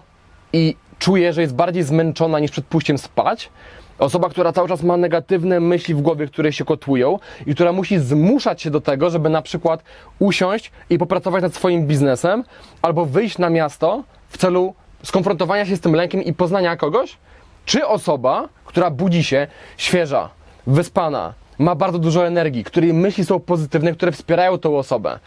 i 0.54 0.76
czuje, 1.00 1.34
że 1.34 1.42
jest 1.42 1.56
bardziej 1.56 1.84
zmęczona 1.84 2.40
niż 2.40 2.52
przed 2.52 2.66
pójściem 2.66 2.98
spać, 2.98 3.50
Osoba, 4.00 4.30
która 4.30 4.52
cały 4.52 4.68
czas 4.68 4.84
ma 4.84 4.98
negatywne 4.98 5.60
myśli 5.60 5.96
w 5.96 6.02
głowie, 6.02 6.28
które 6.28 6.54
się 6.54 6.66
kotłują 6.66 7.20
i 7.46 7.56
która 7.56 7.72
musi 7.72 8.00
zmuszać 8.00 8.62
się 8.62 8.72
do 8.72 8.82
tego, 8.82 9.10
żeby 9.10 9.30
na 9.30 9.42
przykład 9.42 9.84
usiąść 10.20 10.72
i 10.90 10.98
popracować 10.98 11.44
nad 11.44 11.56
swoim 11.56 11.88
biznesem 11.88 12.44
albo 12.82 13.06
wyjść 13.06 13.38
na 13.38 13.50
miasto 13.50 14.04
w 14.30 14.38
celu 14.38 14.74
skonfrontowania 15.04 15.66
się 15.66 15.76
z 15.76 15.80
tym 15.80 15.96
lękiem 15.96 16.24
i 16.24 16.34
poznania 16.34 16.78
kogoś? 16.78 17.18
Czy 17.66 17.88
osoba, 17.88 18.50
która 18.66 18.90
budzi 18.90 19.24
się 19.24 19.48
świeża, 19.78 20.30
wyspana, 20.68 21.34
ma 21.60 21.76
bardzo 21.76 22.00
dużo 22.00 22.28
energii, 22.28 22.64
której 22.64 22.94
myśli 22.94 23.26
są 23.26 23.40
pozytywne, 23.40 23.94
które 23.94 24.12
wspierają 24.12 24.58
tą 24.58 24.78
osobę, 24.78 25.20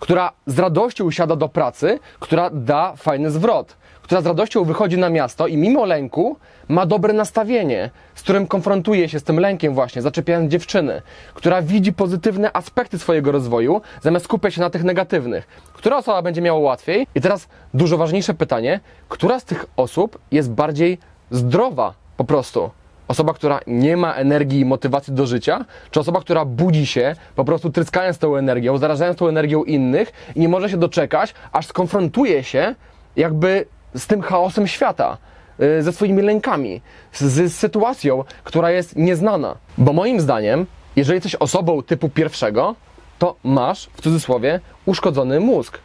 która 0.00 0.32
z 0.46 0.58
radością 0.58 1.04
usiada 1.04 1.36
do 1.36 1.48
pracy, 1.48 1.98
która 2.20 2.50
da 2.50 2.96
fajny 2.96 3.30
zwrot, 3.30 3.76
która 4.02 4.20
z 4.20 4.26
radością 4.26 4.64
wychodzi 4.64 4.98
na 4.98 5.10
miasto 5.10 5.46
i 5.46 5.56
mimo 5.56 5.84
lęku 5.84 6.36
ma 6.68 6.86
dobre 6.86 7.12
nastawienie, 7.12 7.90
z 8.14 8.22
którym 8.22 8.46
konfrontuje 8.46 9.08
się 9.08 9.20
z 9.20 9.22
tym 9.22 9.40
lękiem 9.40 9.74
właśnie, 9.74 10.02
zaczepiając 10.02 10.52
dziewczyny, 10.52 11.02
która 11.34 11.62
widzi 11.62 11.92
pozytywne 11.92 12.56
aspekty 12.56 12.98
swojego 12.98 13.32
rozwoju, 13.32 13.80
zamiast 14.02 14.24
skupiać 14.24 14.54
się 14.54 14.60
na 14.60 14.70
tych 14.70 14.84
negatywnych. 14.84 15.46
Która 15.72 15.96
osoba 15.96 16.22
będzie 16.22 16.42
miała 16.42 16.58
łatwiej? 16.58 17.06
I 17.14 17.20
teraz 17.20 17.48
dużo 17.74 17.96
ważniejsze 17.96 18.34
pytanie, 18.34 18.80
która 19.08 19.40
z 19.40 19.44
tych 19.44 19.66
osób 19.76 20.18
jest 20.30 20.50
bardziej 20.50 20.98
zdrowa 21.30 21.94
po 22.16 22.24
prostu? 22.24 22.70
Osoba, 23.08 23.34
która 23.34 23.60
nie 23.66 23.96
ma 23.96 24.14
energii 24.14 24.60
i 24.60 24.64
motywacji 24.64 25.12
do 25.12 25.26
życia, 25.26 25.64
czy 25.90 26.00
osoba, 26.00 26.20
która 26.20 26.44
budzi 26.44 26.86
się, 26.86 27.16
po 27.36 27.44
prostu 27.44 27.70
tryskając 27.70 28.18
tą 28.18 28.36
energią, 28.36 28.78
zarażając 28.78 29.18
tą 29.18 29.28
energią 29.28 29.64
innych 29.64 30.12
i 30.36 30.40
nie 30.40 30.48
może 30.48 30.70
się 30.70 30.76
doczekać, 30.76 31.34
aż 31.52 31.66
skonfrontuje 31.66 32.44
się 32.44 32.74
jakby 33.16 33.66
z 33.94 34.06
tym 34.06 34.22
chaosem 34.22 34.66
świata, 34.66 35.16
y, 35.60 35.82
ze 35.82 35.92
swoimi 35.92 36.22
lękami, 36.22 36.80
z, 37.12 37.22
z 37.22 37.56
sytuacją, 37.56 38.24
która 38.44 38.70
jest 38.70 38.96
nieznana. 38.96 39.56
Bo 39.78 39.92
moim 39.92 40.20
zdaniem, 40.20 40.66
jeżeli 40.96 41.16
jesteś 41.16 41.34
osobą 41.34 41.82
typu 41.82 42.08
pierwszego, 42.08 42.74
to 43.18 43.36
masz, 43.44 43.88
w 43.94 44.02
cudzysłowie, 44.02 44.60
uszkodzony 44.86 45.40
mózg. 45.40 45.78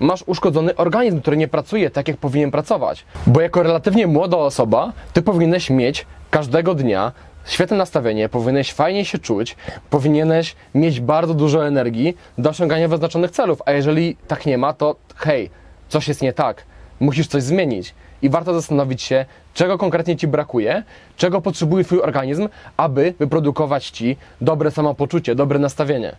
Masz 0.00 0.24
uszkodzony 0.26 0.76
organizm, 0.76 1.20
który 1.20 1.36
nie 1.36 1.48
pracuje 1.48 1.90
tak, 1.90 2.08
jak 2.08 2.16
powinien 2.16 2.50
pracować. 2.50 3.04
Bo 3.26 3.40
jako 3.40 3.62
relatywnie 3.62 4.06
młoda 4.06 4.36
osoba, 4.36 4.92
ty 5.12 5.22
powinieneś 5.22 5.70
mieć 5.70 6.06
każdego 6.34 6.74
dnia 6.74 7.12
świetne 7.44 7.76
nastawienie, 7.76 8.28
powinieneś 8.28 8.72
fajnie 8.72 9.04
się 9.04 9.18
czuć, 9.18 9.56
powinieneś 9.90 10.56
mieć 10.74 11.00
bardzo 11.00 11.34
dużo 11.34 11.66
energii 11.66 12.16
do 12.38 12.50
osiągania 12.50 12.88
wyznaczonych 12.88 13.30
celów. 13.30 13.62
A 13.66 13.72
jeżeli 13.72 14.16
tak 14.28 14.46
nie 14.46 14.58
ma, 14.58 14.72
to 14.72 14.96
hej, 15.16 15.50
coś 15.88 16.08
jest 16.08 16.22
nie 16.22 16.32
tak. 16.32 16.64
Musisz 17.00 17.26
coś 17.26 17.42
zmienić. 17.42 17.94
I 18.22 18.28
warto 18.28 18.54
zastanowić 18.54 19.02
się, 19.02 19.24
czego 19.54 19.78
konkretnie 19.78 20.16
ci 20.16 20.28
brakuje, 20.28 20.82
czego 21.16 21.40
potrzebuje 21.40 21.84
twój 21.84 22.00
organizm, 22.00 22.48
aby 22.76 23.14
wyprodukować 23.18 23.90
ci 23.90 24.16
dobre 24.40 24.70
samopoczucie, 24.70 25.34
dobre 25.34 25.58
nastawienie. 25.58 26.16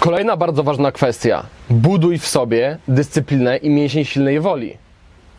Kolejna 0.00 0.36
bardzo 0.36 0.62
ważna 0.62 0.92
kwestia. 0.92 1.42
Buduj 1.70 2.18
w 2.18 2.26
sobie 2.26 2.78
dyscyplinę 2.88 3.56
i 3.56 3.70
mięsień 3.70 4.04
silnej 4.04 4.40
woli. 4.40 4.76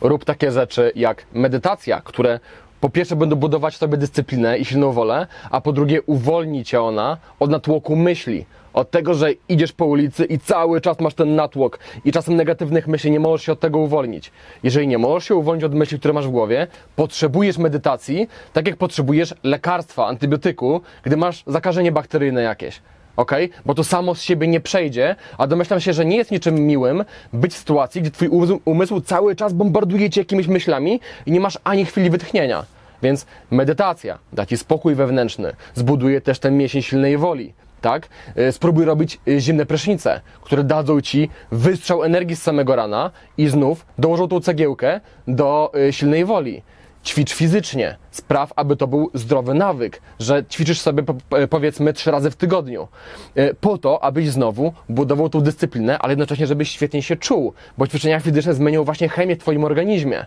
Rób 0.00 0.24
takie 0.24 0.52
rzeczy 0.52 0.92
jak 0.94 1.26
medytacja, 1.32 2.00
które 2.04 2.40
po 2.86 2.90
pierwsze 2.90 3.16
będą 3.16 3.36
budować 3.36 3.74
w 3.74 3.76
sobie 3.76 3.96
dyscyplinę 3.96 4.58
i 4.58 4.64
silną 4.64 4.92
wolę, 4.92 5.26
a 5.50 5.60
po 5.60 5.72
drugie 5.72 6.02
uwolni 6.02 6.64
cię 6.64 6.82
ona 6.82 7.16
od 7.40 7.50
natłoku 7.50 7.96
myśli. 7.96 8.46
Od 8.72 8.90
tego, 8.90 9.14
że 9.14 9.32
idziesz 9.48 9.72
po 9.72 9.86
ulicy 9.86 10.24
i 10.24 10.38
cały 10.38 10.80
czas 10.80 11.00
masz 11.00 11.14
ten 11.14 11.34
natłok 11.34 11.78
i 12.04 12.12
czasem 12.12 12.36
negatywnych 12.36 12.86
myśli, 12.86 13.10
nie 13.10 13.20
możesz 13.20 13.46
się 13.46 13.52
od 13.52 13.60
tego 13.60 13.78
uwolnić. 13.78 14.32
Jeżeli 14.62 14.88
nie 14.88 14.98
możesz 14.98 15.28
się 15.28 15.34
uwolnić 15.34 15.64
od 15.64 15.74
myśli, 15.74 15.98
które 15.98 16.14
masz 16.14 16.26
w 16.26 16.30
głowie, 16.30 16.66
potrzebujesz 16.96 17.58
medytacji, 17.58 18.28
tak 18.52 18.66
jak 18.66 18.76
potrzebujesz 18.76 19.34
lekarstwa, 19.42 20.06
antybiotyku, 20.06 20.80
gdy 21.02 21.16
masz 21.16 21.42
zakażenie 21.46 21.92
bakteryjne 21.92 22.42
jakieś 22.42 22.80
ok? 23.16 23.32
Bo 23.66 23.74
to 23.74 23.84
samo 23.84 24.14
z 24.14 24.22
siebie 24.22 24.48
nie 24.48 24.60
przejdzie, 24.60 25.16
a 25.38 25.46
domyślam 25.46 25.80
się, 25.80 25.92
że 25.92 26.04
nie 26.04 26.16
jest 26.16 26.30
niczym 26.30 26.66
miłym 26.66 27.04
być 27.32 27.54
w 27.54 27.56
sytuacji, 27.56 28.00
gdzie 28.00 28.10
twój 28.10 28.28
umysł 28.64 29.00
cały 29.00 29.36
czas 29.36 29.52
bombarduje 29.52 30.10
cię 30.10 30.20
jakimiś 30.20 30.46
myślami 30.46 31.00
i 31.26 31.32
nie 31.32 31.40
masz 31.40 31.58
ani 31.64 31.84
chwili 31.84 32.10
wytchnienia. 32.10 32.75
Więc 33.02 33.26
medytacja 33.50 34.18
da 34.32 34.46
ci 34.46 34.56
spokój 34.56 34.94
wewnętrzny, 34.94 35.52
zbuduje 35.74 36.20
też 36.20 36.38
ten 36.38 36.56
mięsień 36.56 36.82
silnej 36.82 37.18
woli. 37.18 37.54
Tak? 37.80 38.08
E, 38.36 38.52
spróbuj 38.52 38.84
robić 38.84 39.20
e, 39.28 39.40
zimne 39.40 39.66
prysznice, 39.66 40.20
które 40.40 40.64
dadzą 40.64 41.00
ci 41.00 41.28
wystrzał 41.52 42.04
energii 42.04 42.36
z 42.36 42.42
samego 42.42 42.76
rana 42.76 43.10
i 43.38 43.48
znów 43.48 43.86
dołożą 43.98 44.28
tą 44.28 44.40
cegiełkę 44.40 45.00
do 45.28 45.72
e, 45.88 45.92
silnej 45.92 46.24
woli 46.24 46.62
ćwicz 47.06 47.32
fizycznie. 47.32 47.96
Spraw, 48.10 48.52
aby 48.56 48.76
to 48.76 48.86
był 48.86 49.10
zdrowy 49.14 49.54
nawyk, 49.54 50.02
że 50.20 50.44
ćwiczysz 50.44 50.80
sobie 50.80 51.02
powiedzmy 51.50 51.92
trzy 51.92 52.10
razy 52.10 52.30
w 52.30 52.36
tygodniu. 52.36 52.88
E, 53.34 53.54
po 53.54 53.78
to, 53.78 54.04
abyś 54.04 54.30
znowu 54.30 54.72
budował 54.88 55.28
tą 55.28 55.40
dyscyplinę, 55.40 55.98
ale 55.98 56.12
jednocześnie, 56.12 56.46
żebyś 56.46 56.70
świetnie 56.70 57.02
się 57.02 57.16
czuł, 57.16 57.52
bo 57.78 57.86
ćwiczenia 57.86 58.20
fizyczne 58.20 58.54
zmienią 58.54 58.84
właśnie 58.84 59.08
chemię 59.08 59.36
w 59.36 59.38
Twoim 59.38 59.64
organizmie. 59.64 60.26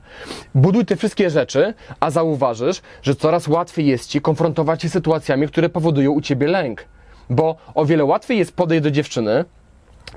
Buduj 0.56 0.86
te 0.86 0.96
wszystkie 0.96 1.30
rzeczy, 1.30 1.74
a 2.00 2.12
zauważysz, 2.12 2.82
że 3.02 3.16
coraz 3.16 3.48
łatwiej 3.48 3.86
jest 3.86 4.10
Ci 4.10 4.22
konfrontować 4.22 4.82
się 4.82 4.90
z 4.90 4.94
sytuacjami, 4.94 5.48
które 5.48 5.70
powodują 5.70 6.12
u 6.12 6.22
Ciebie 6.22 6.48
lęk. 6.48 6.86
Bo 7.30 7.56
o 7.76 7.86
wiele 7.86 8.06
łatwiej 8.06 8.38
jest 8.38 8.56
podejść 8.56 8.84
do 8.84 8.92
dziewczyny 8.92 9.46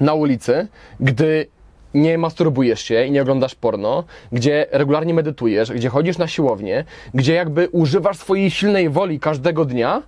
na 0.00 0.14
ulicy, 0.14 0.68
gdy 1.00 1.46
nie 1.94 2.18
masturbujesz 2.18 2.82
się 2.82 3.04
i 3.06 3.10
nie 3.10 3.22
oglądasz 3.22 3.54
porno, 3.54 4.04
gdzie 4.32 4.66
regularnie 4.70 5.14
medytujesz, 5.14 5.72
gdzie 5.72 5.88
chodzisz 5.88 6.18
na 6.18 6.26
siłownię, 6.26 6.84
gdzie 7.14 7.34
jakby 7.34 7.68
używasz 7.68 8.18
swojej 8.18 8.50
silnej 8.50 8.88
woli 8.88 9.20
każdego 9.20 9.64
dnia, 9.64 10.02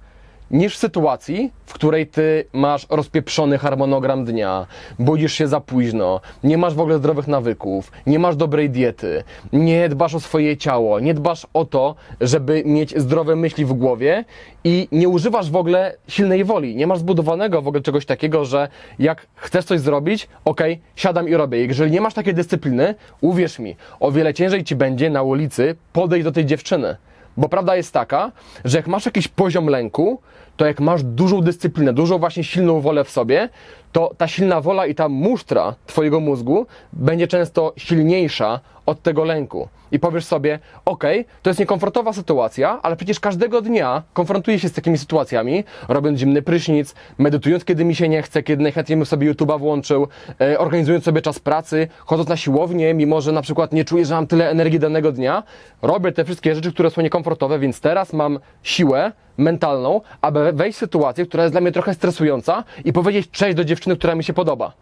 niż 0.54 0.76
w 0.76 0.78
sytuacji, 0.78 1.52
w 1.66 1.72
której 1.72 2.06
ty 2.06 2.44
masz 2.52 2.86
rozpieprzony 2.90 3.58
harmonogram 3.58 4.24
dnia, 4.24 4.66
budzisz 4.98 5.32
się 5.32 5.48
za 5.48 5.60
późno, 5.60 6.20
nie 6.44 6.58
masz 6.58 6.74
w 6.74 6.80
ogóle 6.80 6.98
zdrowych 6.98 7.28
nawyków, 7.28 7.92
nie 8.06 8.18
masz 8.18 8.36
dobrej 8.36 8.70
diety, 8.70 9.24
nie 9.52 9.88
dbasz 9.88 10.14
o 10.14 10.20
swoje 10.20 10.56
ciało, 10.56 11.00
nie 11.00 11.14
dbasz 11.14 11.46
o 11.54 11.64
to, 11.64 11.94
żeby 12.20 12.62
mieć 12.66 13.00
zdrowe 13.00 13.36
myśli 13.36 13.64
w 13.64 13.72
głowie 13.72 14.24
i 14.64 14.88
nie 14.92 15.08
używasz 15.08 15.50
w 15.50 15.56
ogóle 15.56 15.96
silnej 16.08 16.44
woli. 16.44 16.76
Nie 16.76 16.86
masz 16.86 16.98
zbudowanego 16.98 17.62
w 17.62 17.68
ogóle 17.68 17.82
czegoś 17.82 18.06
takiego, 18.06 18.44
że 18.44 18.68
jak 18.98 19.26
chcesz 19.34 19.64
coś 19.64 19.80
zrobić, 19.80 20.28
ok, 20.44 20.60
siadam 20.96 21.28
i 21.28 21.34
robię. 21.34 21.66
Jeżeli 21.66 21.90
nie 21.90 22.00
masz 22.00 22.14
takiej 22.14 22.34
dyscypliny, 22.34 22.94
uwierz 23.20 23.58
mi, 23.58 23.76
o 24.00 24.12
wiele 24.12 24.34
ciężej 24.34 24.64
ci 24.64 24.76
będzie 24.76 25.10
na 25.10 25.22
ulicy 25.22 25.76
podejść 25.92 26.24
do 26.24 26.32
tej 26.32 26.46
dziewczyny. 26.46 26.96
Bo 27.36 27.48
prawda 27.48 27.76
jest 27.76 27.92
taka, 27.92 28.32
że 28.64 28.78
jak 28.78 28.86
masz 28.86 29.06
jakiś 29.06 29.28
poziom 29.28 29.66
lęku, 29.66 30.20
to 30.56 30.66
jak 30.66 30.80
masz 30.80 31.02
dużą 31.02 31.40
dyscyplinę, 31.40 31.92
dużą 31.92 32.18
właśnie 32.18 32.44
silną 32.44 32.80
wolę 32.80 33.04
w 33.04 33.10
sobie, 33.10 33.48
to 33.92 34.14
ta 34.18 34.28
silna 34.28 34.60
wola 34.60 34.86
i 34.86 34.94
ta 34.94 35.08
musztra 35.08 35.74
Twojego 35.86 36.20
mózgu 36.20 36.66
będzie 36.92 37.26
często 37.26 37.72
silniejsza 37.76 38.60
od 38.86 39.02
tego 39.02 39.24
lęku. 39.24 39.68
I 39.92 39.98
powiesz 39.98 40.24
sobie, 40.24 40.58
ok, 40.84 41.04
to 41.42 41.50
jest 41.50 41.60
niekomfortowa 41.60 42.12
sytuacja, 42.12 42.80
ale 42.82 42.96
przecież 42.96 43.20
każdego 43.20 43.62
dnia 43.62 44.02
konfrontuję 44.12 44.58
się 44.58 44.68
z 44.68 44.72
takimi 44.72 44.98
sytuacjami, 44.98 45.64
robiąc 45.88 46.18
zimny 46.18 46.42
prysznic, 46.42 46.94
medytując, 47.18 47.64
kiedy 47.64 47.84
mi 47.84 47.94
się 47.94 48.08
nie 48.08 48.22
chce, 48.22 48.42
kiedy 48.42 48.62
najchętniej 48.62 48.96
bym 48.96 49.06
sobie 49.06 49.34
YouTube'a 49.34 49.58
włączył, 49.58 50.08
e, 50.40 50.58
organizując 50.58 51.04
sobie 51.04 51.22
czas 51.22 51.38
pracy, 51.38 51.88
chodząc 52.06 52.28
na 52.28 52.36
siłownię, 52.36 52.94
mimo 52.94 53.20
że 53.20 53.32
na 53.32 53.42
przykład 53.42 53.72
nie 53.72 53.84
czuję, 53.84 54.04
że 54.04 54.14
mam 54.14 54.26
tyle 54.26 54.50
energii 54.50 54.78
danego 54.78 55.12
dnia. 55.12 55.42
Robię 55.82 56.12
te 56.12 56.24
wszystkie 56.24 56.54
rzeczy, 56.54 56.72
które 56.72 56.90
są 56.90 57.02
niekomfortowe, 57.02 57.58
więc 57.58 57.80
teraz 57.80 58.12
mam 58.12 58.38
siłę, 58.62 59.12
mentalną, 59.38 60.00
aby 60.20 60.52
wejść 60.52 60.76
w 60.76 60.80
sytuację, 60.80 61.26
która 61.26 61.42
jest 61.42 61.54
dla 61.54 61.60
mnie 61.60 61.72
trochę 61.72 61.94
stresująca 61.94 62.64
i 62.84 62.92
powiedzieć 62.92 63.30
cześć 63.30 63.56
do 63.56 63.64
dziewczyny, 63.64 63.96
która 63.96 64.14
mi 64.14 64.24
się 64.24 64.32
podoba. 64.32 64.72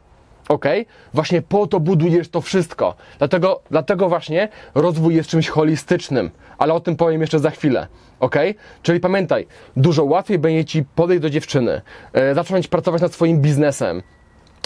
Ok? 0.48 0.64
Właśnie 1.14 1.42
po 1.42 1.66
to 1.66 1.80
budujesz 1.80 2.28
to 2.28 2.40
wszystko. 2.40 2.94
Dlatego, 3.18 3.62
dlatego 3.70 4.08
właśnie 4.08 4.48
rozwój 4.74 5.14
jest 5.14 5.30
czymś 5.30 5.48
holistycznym, 5.48 6.30
ale 6.58 6.74
o 6.74 6.80
tym 6.80 6.96
powiem 6.96 7.20
jeszcze 7.20 7.38
za 7.38 7.50
chwilę. 7.50 7.86
Ok? 8.20 8.36
Czyli 8.82 9.00
pamiętaj, 9.00 9.46
dużo 9.76 10.04
łatwiej 10.04 10.38
będzie 10.38 10.64
ci 10.64 10.84
podejść 10.94 11.22
do 11.22 11.30
dziewczyny, 11.30 11.80
yy, 12.14 12.34
zacząć 12.34 12.68
pracować 12.68 13.02
nad 13.02 13.12
swoim 13.12 13.40
biznesem, 13.40 14.02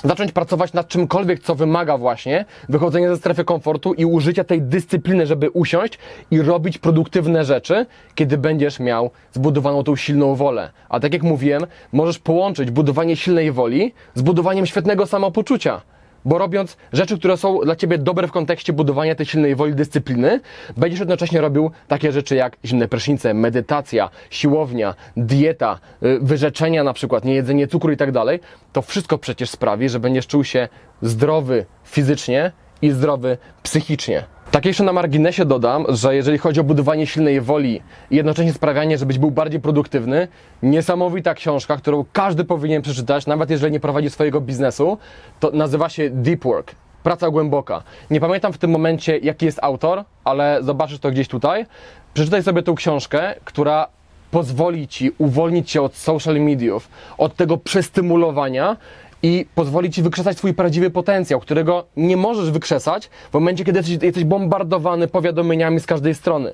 zacząć 0.05 0.33
pracować 0.33 0.73
nad 0.73 0.89
czymkolwiek, 0.89 1.41
co 1.41 1.55
wymaga 1.55 1.99
właśnie 1.99 2.45
wychodzenia 2.69 3.09
ze 3.09 3.17
strefy 3.17 3.45
komfortu 3.45 3.95
i 3.95 4.05
użycia 4.05 4.45
tej 4.45 4.63
dyscypliny, 4.63 5.27
żeby 5.27 5.51
usiąść 5.51 5.99
i 6.31 6.43
robić 6.43 6.79
produktywne 6.79 7.45
rzeczy, 7.45 7.87
kiedy 8.15 8.39
będziesz 8.39 8.81
miał 8.81 9.11
zbudowaną 9.33 9.85
tą 9.85 9.97
silną 9.97 10.35
wolę. 10.35 10.71
A 10.89 11.01
tak 11.01 11.13
jak 11.13 11.23
mówiłem, 11.23 11.67
możesz 11.93 12.19
połączyć 12.19 12.71
budowanie 12.71 13.17
silnej 13.17 13.53
woli 13.53 13.95
z 14.15 14.23
budowaniem 14.23 14.67
świetnego 14.67 15.07
samopoczucia. 15.07 15.81
Bo 16.27 16.39
robiąc 16.39 16.77
rzeczy, 16.93 17.19
które 17.19 17.37
są 17.37 17.61
dla 17.61 17.77
ciebie 17.77 17.99
dobre 17.99 18.29
w 18.29 18.33
kontekście 18.33 18.73
budowania 18.73 19.15
tej 19.15 19.27
silnej 19.27 19.57
woli 19.57 19.75
dyscypliny, 19.75 20.41
będziesz 20.77 21.01
jednocześnie 21.01 21.41
robił 21.41 21.71
takie 21.89 22.13
rzeczy 22.13 22.37
jak 22.37 22.57
zimne 22.65 22.89
prysznice, 22.89 23.35
medytacja, 23.35 24.11
siłownia, 24.31 24.95
dieta, 25.17 25.79
y, 26.03 26.19
wyrzeczenia 26.23 26.85
na 26.85 26.93
przykład, 26.93 27.25
niejedzenie 27.25 27.67
cukru 27.67 27.93
i 27.93 27.97
tak 27.97 28.13
dalej, 28.13 28.41
to 28.73 28.83
wszystko 28.83 29.19
przecież 29.19 29.51
sprawi, 29.51 29.89
że 29.89 30.01
będziesz 30.01 30.27
czuł 30.27 30.45
się 30.45 30.69
zdrowy 31.03 31.67
fizycznie 31.85 32.53
i 32.83 32.91
zdrowy 32.91 33.39
psychicznie. 33.63 34.36
Tak 34.57 34.67
jeszcze 34.67 34.85
na 34.85 34.93
marginesie 34.93 35.45
dodam, 35.45 35.85
że 35.89 36.15
jeżeli 36.15 36.39
chodzi 36.39 36.61
o 36.61 36.65
budowanie 36.65 37.07
silnej 37.07 37.41
woli 37.41 37.83
i 38.11 38.17
jednocześnie 38.17 38.53
sprawianie, 38.53 38.99
żebyś 38.99 39.19
był 39.19 39.31
bardziej 39.31 39.61
produktywny, 39.61 40.29
niesamowita 40.63 41.35
książka, 41.35 41.77
którą 41.77 42.05
każdy 42.13 42.45
powinien 42.45 42.83
przeczytać, 42.83 43.27
nawet 43.27 43.51
jeżeli 43.51 43.73
nie 43.73 43.81
prowadzi 43.81 44.11
swojego 44.11 44.41
biznesu, 44.41 44.99
to 45.41 45.51
nazywa 45.51 45.89
się 45.89 46.11
Deep 46.11 46.45
Work. 46.45 46.75
Praca 47.03 47.31
głęboka. 47.31 47.83
Nie 48.11 48.21
pamiętam 48.21 48.53
w 48.53 48.59
tym 48.59 48.71
momencie, 48.71 49.19
jaki 49.19 49.47
jest 49.47 49.59
autor, 49.63 50.05
ale 50.25 50.59
zobaczysz 50.63 50.99
to 50.99 51.11
gdzieś 51.11 51.29
tutaj. 51.29 51.67
Przeczytaj 52.15 52.43
sobie 52.43 52.63
tą 52.63 52.75
książkę, 52.75 53.35
która 53.45 53.89
pozwoli 54.31 54.89
ci 54.89 55.11
uwolnić 55.19 55.71
się 55.71 55.83
od 55.83 55.97
social 55.97 56.41
mediów, 56.41 56.89
od 57.19 57.37
tego 57.37 57.57
przestymulowania 57.57 58.77
i 59.23 59.47
pozwoli 59.55 59.91
ci 59.91 60.03
wykrzesać 60.03 60.39
swój 60.39 60.55
prawdziwy 60.55 60.91
potencjał, 60.91 61.41
którego 61.41 61.85
nie 61.97 62.17
możesz 62.17 62.51
wykrzesać 62.51 63.11
w 63.31 63.35
momencie, 63.35 63.65
kiedy 63.65 63.79
jesteś, 63.79 63.99
jesteś 64.03 64.25
bombardowany 64.25 65.09
powiadomieniami 65.09 65.81
z 65.81 65.87
każdej 65.87 66.15
strony. 66.15 66.53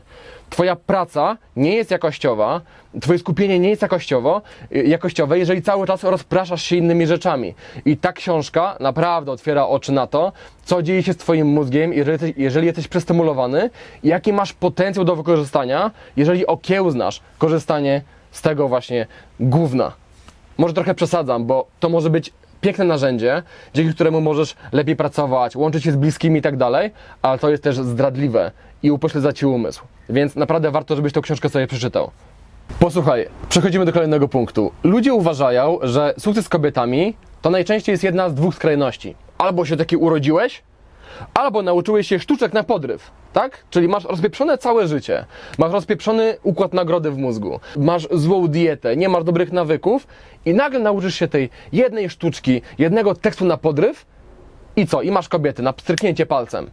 Twoja 0.50 0.76
praca 0.76 1.36
nie 1.56 1.74
jest 1.74 1.90
jakościowa, 1.90 2.60
twoje 3.00 3.18
skupienie 3.18 3.58
nie 3.58 3.68
jest 3.68 3.82
jakościowo, 3.82 4.42
y, 4.76 4.84
jakościowe, 4.84 5.38
jeżeli 5.38 5.62
cały 5.62 5.86
czas 5.86 6.04
rozpraszasz 6.04 6.62
się 6.62 6.76
innymi 6.76 7.06
rzeczami. 7.06 7.54
I 7.84 7.96
ta 7.96 8.12
książka 8.12 8.76
naprawdę 8.80 9.32
otwiera 9.32 9.66
oczy 9.66 9.92
na 9.92 10.06
to, 10.06 10.32
co 10.64 10.82
dzieje 10.82 11.02
się 11.02 11.12
z 11.12 11.16
twoim 11.16 11.46
mózgiem, 11.46 11.92
jeżeli 11.92 12.34
jeżeli 12.36 12.66
jesteś 12.66 12.88
przestymulowany, 12.88 13.70
jaki 14.04 14.32
masz 14.32 14.52
potencjał 14.52 15.04
do 15.04 15.16
wykorzystania, 15.16 15.90
jeżeli 16.16 16.46
okiełznasz 16.46 17.20
korzystanie 17.38 18.02
z 18.30 18.42
tego 18.42 18.68
właśnie 18.68 19.06
gówna. 19.40 19.92
Może 20.58 20.74
trochę 20.74 20.94
przesadzam, 20.94 21.44
bo 21.44 21.66
to 21.80 21.88
może 21.88 22.10
być 22.10 22.32
piękne 22.62 22.84
narzędzie, 22.84 23.42
dzięki 23.74 23.94
któremu 23.94 24.20
możesz 24.20 24.56
lepiej 24.72 24.96
pracować, 24.96 25.56
łączyć 25.56 25.84
się 25.84 25.92
z 25.92 25.96
bliskimi 25.96 26.38
i 26.38 26.42
tak 26.42 26.56
dalej, 26.56 26.90
ale 27.22 27.38
to 27.38 27.50
jest 27.50 27.62
też 27.62 27.76
zdradliwe 27.76 28.50
i 28.82 28.90
upośledza 28.90 29.32
ci 29.32 29.46
umysł. 29.46 29.82
Więc 30.08 30.36
naprawdę 30.36 30.70
warto, 30.70 30.96
żebyś 30.96 31.12
tą 31.12 31.20
książkę 31.20 31.48
sobie 31.48 31.66
przeczytał. 31.66 32.10
Posłuchaj, 32.80 33.28
przechodzimy 33.48 33.84
do 33.84 33.92
kolejnego 33.92 34.28
punktu. 34.28 34.72
Ludzie 34.84 35.14
uważają, 35.14 35.78
że 35.82 36.14
sukces 36.18 36.44
z 36.44 36.48
kobietami 36.48 37.16
to 37.42 37.50
najczęściej 37.50 37.92
jest 37.92 38.04
jedna 38.04 38.30
z 38.30 38.34
dwóch 38.34 38.54
skrajności. 38.54 39.14
Albo 39.38 39.64
się 39.64 39.76
taki 39.76 39.96
urodziłeś, 39.96 40.62
albo 41.34 41.62
nauczyłeś 41.62 42.08
się 42.08 42.18
sztuczek 42.18 42.52
na 42.52 42.62
podryw, 42.62 43.10
tak? 43.32 43.64
Czyli 43.70 43.88
masz 43.88 44.04
rozpieprzone 44.04 44.58
całe 44.58 44.88
życie, 44.88 45.24
masz 45.58 45.72
rozpieprzony 45.72 46.36
układ 46.42 46.74
nagrody 46.74 47.10
w 47.10 47.18
mózgu, 47.18 47.60
masz 47.76 48.08
złą 48.10 48.48
dietę, 48.48 48.96
nie 48.96 49.08
masz 49.08 49.24
dobrych 49.24 49.52
nawyków 49.52 50.06
i 50.44 50.54
nagle 50.54 50.80
nauczysz 50.80 51.14
się 51.14 51.28
tej 51.28 51.50
jednej 51.72 52.10
sztuczki, 52.10 52.62
jednego 52.78 53.14
tekstu 53.14 53.44
na 53.44 53.56
podryw 53.56 54.06
i 54.76 54.86
co? 54.86 55.02
I 55.02 55.10
masz 55.10 55.28
kobiety 55.28 55.62
na 55.62 55.72
pstryknięcie 55.72 56.26
palcem. 56.26 56.70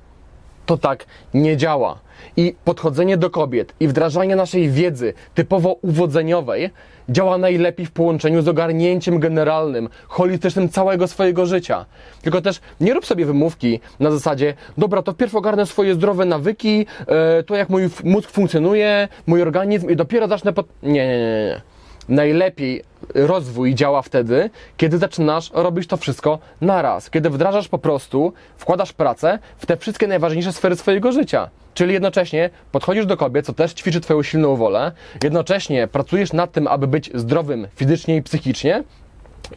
To 0.69 0.77
tak 0.77 1.05
nie 1.33 1.57
działa. 1.57 1.99
I 2.37 2.55
podchodzenie 2.65 3.17
do 3.17 3.29
kobiet 3.29 3.73
i 3.79 3.87
wdrażanie 3.87 4.35
naszej 4.35 4.69
wiedzy 4.69 5.13
typowo 5.33 5.73
uwodzeniowej 5.81 6.69
działa 7.09 7.37
najlepiej 7.37 7.85
w 7.85 7.91
połączeniu 7.91 8.41
z 8.41 8.47
ogarnięciem 8.47 9.19
generalnym, 9.19 9.89
holistycznym 10.07 10.69
całego 10.69 11.07
swojego 11.07 11.45
życia. 11.45 11.85
Tylko 12.21 12.41
też 12.41 12.59
nie 12.81 12.93
rób 12.93 13.05
sobie 13.05 13.25
wymówki 13.25 13.79
na 13.99 14.11
zasadzie, 14.11 14.53
dobra, 14.77 15.01
to 15.01 15.11
wpierw 15.11 15.35
ogarnę 15.35 15.65
swoje 15.65 15.95
zdrowe 15.95 16.25
nawyki, 16.25 16.85
e, 17.07 17.43
to 17.43 17.55
jak 17.55 17.69
mój 17.69 17.89
mózg 18.03 18.31
funkcjonuje, 18.31 19.07
mój 19.27 19.41
organizm 19.41 19.89
i 19.89 19.95
dopiero 19.95 20.27
zacznę 20.27 20.53
pod... 20.53 20.67
Nie, 20.83 20.91
nie, 20.91 21.17
nie, 21.17 21.45
nie. 21.45 21.61
Najlepiej 22.09 22.83
rozwój 23.15 23.75
działa 23.75 24.01
wtedy, 24.01 24.49
kiedy 24.77 24.97
zaczynasz 24.97 25.51
robić 25.53 25.87
to 25.87 25.97
wszystko 25.97 26.39
naraz. 26.61 27.09
Kiedy 27.09 27.29
wdrażasz 27.29 27.67
po 27.67 27.77
prostu, 27.77 28.33
wkładasz 28.57 28.93
pracę 28.93 29.39
w 29.57 29.65
te 29.65 29.77
wszystkie 29.77 30.07
najważniejsze 30.07 30.53
sfery 30.53 30.75
swojego 30.75 31.11
życia. 31.11 31.49
Czyli 31.73 31.93
jednocześnie 31.93 32.49
podchodzisz 32.71 33.05
do 33.05 33.17
kobiet, 33.17 33.45
co 33.45 33.53
też 33.53 33.73
ćwiczy 33.73 34.01
Twoją 34.01 34.23
silną 34.23 34.55
wolę, 34.55 34.91
jednocześnie 35.23 35.87
pracujesz 35.87 36.33
nad 36.33 36.51
tym, 36.51 36.67
aby 36.67 36.87
być 36.87 37.11
zdrowym 37.13 37.67
fizycznie 37.75 38.15
i 38.15 38.23
psychicznie, 38.23 38.83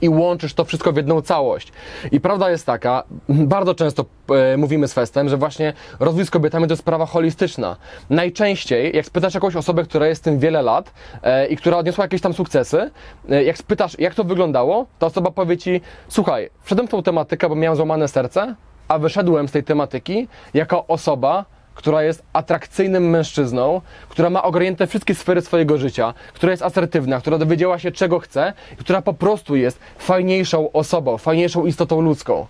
i 0.01 0.09
łączysz 0.09 0.55
to 0.55 0.65
wszystko 0.65 0.93
w 0.93 0.97
jedną 0.97 1.23
całość. 1.23 1.73
I 2.13 2.21
prawda 2.21 2.51
jest 2.51 2.67
taka, 2.67 3.03
bardzo 3.29 3.75
często 3.75 4.05
e, 4.31 4.57
mówimy 4.57 4.89
z 4.89 4.93
Festem, 4.93 5.29
że 5.29 5.37
właśnie 5.37 5.73
rozwój 6.01 6.27
z 6.27 6.31
kobietami 6.31 6.69
to 6.69 6.77
sprawa 6.77 7.07
holistyczna. 7.07 7.77
Najczęściej, 8.11 8.97
jak 8.97 9.07
spytasz 9.07 9.35
jakąś 9.35 9.57
osobę, 9.57 9.85
która 9.85 10.07
jest 10.07 10.25
tym 10.25 10.39
wiele 10.39 10.63
lat 10.63 10.93
e, 11.23 11.47
i 11.47 11.57
która 11.57 11.77
odniosła 11.77 12.05
jakieś 12.05 12.21
tam 12.21 12.35
sukcesy, 12.35 12.91
e, 13.31 13.45
jak 13.45 13.59
spytasz, 13.59 13.99
jak 13.99 14.15
to 14.15 14.25
wyglądało, 14.25 14.87
ta 14.99 15.07
osoba 15.07 15.31
powie 15.31 15.59
ci, 15.59 15.81
słuchaj, 16.09 16.51
wszedłem 16.63 16.89
w 16.89 16.91
tą 16.91 17.03
tematykę, 17.03 17.49
bo 17.49 17.55
miałem 17.55 17.77
złamane 17.77 18.09
serce, 18.09 18.55
a 18.89 18.99
wyszedłem 18.99 19.49
z 19.49 19.53
tej 19.53 19.65
tematyki 19.65 20.29
jako 20.55 20.87
osoba, 20.87 21.45
która 21.75 22.03
jest 22.03 22.23
atrakcyjnym 22.33 23.11
mężczyzną, 23.11 23.81
która 24.09 24.31
ma 24.31 24.43
ogarnięte 24.43 24.87
wszystkie 24.87 25.15
sfery 25.15 25.41
swojego 25.41 25.79
życia, 25.79 26.15
która 26.35 26.51
jest 26.51 26.63
asertywna, 26.63 27.21
która 27.21 27.39
dowiedziała 27.39 27.79
się 27.79 27.93
czego 27.93 28.19
chce 28.19 28.53
która 28.79 29.03
po 29.03 29.15
prostu 29.15 29.57
jest 29.57 29.79
fajniejszą 29.99 30.73
osobą, 30.73 31.19
fajniejszą 31.19 31.67
istotą 31.67 32.01
ludzką. 32.01 32.47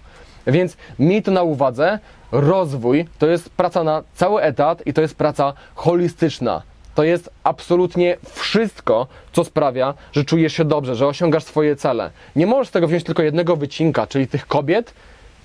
Więc 0.47 0.77
miej 0.99 1.23
to 1.23 1.31
na 1.31 1.43
uwadze, 1.43 1.99
rozwój 2.33 3.09
to 3.19 3.27
jest 3.27 3.51
praca 3.51 3.85
na 3.85 4.03
cały 4.15 4.43
etat 4.43 4.87
i 4.87 4.93
to 4.93 5.01
jest 5.01 5.15
praca 5.15 5.53
holistyczna. 5.75 6.63
To 6.95 7.05
jest 7.05 7.31
absolutnie 7.45 8.17
wszystko, 8.35 9.07
co 9.33 9.45
sprawia, 9.45 9.95
że 10.13 10.25
czujesz 10.25 10.53
się 10.53 10.65
dobrze, 10.65 10.95
że 10.95 11.07
osiągasz 11.07 11.45
swoje 11.45 11.77
cele. 11.77 12.11
Nie 12.37 12.47
możesz 12.47 12.69
z 12.69 12.71
tego 12.71 12.89
wziąć 12.89 13.05
tylko 13.05 13.23
jednego 13.23 13.57
wycinka, 13.57 14.07
czyli 14.07 14.29
tych 14.29 14.47
kobiet, 14.47 14.95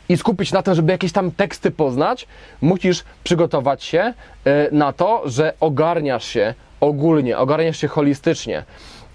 i 0.10 0.18
skupić 0.18 0.52
na 0.52 0.64
tym, 0.64 0.76
żeby 0.76 0.92
jakieś 0.92 1.12
tam 1.12 1.32
teksty 1.32 1.72
poznać, 1.72 2.28
musisz 2.62 3.04
przygotować 3.24 3.84
się 3.84 4.00
e, 4.00 4.14
na 4.72 4.94
to, 4.94 5.22
że 5.26 5.54
ogarniasz 5.60 6.26
się 6.26 6.54
ogólnie, 6.80 7.38
ogarniasz 7.38 7.78
się 7.78 7.88
holistycznie. 7.88 8.64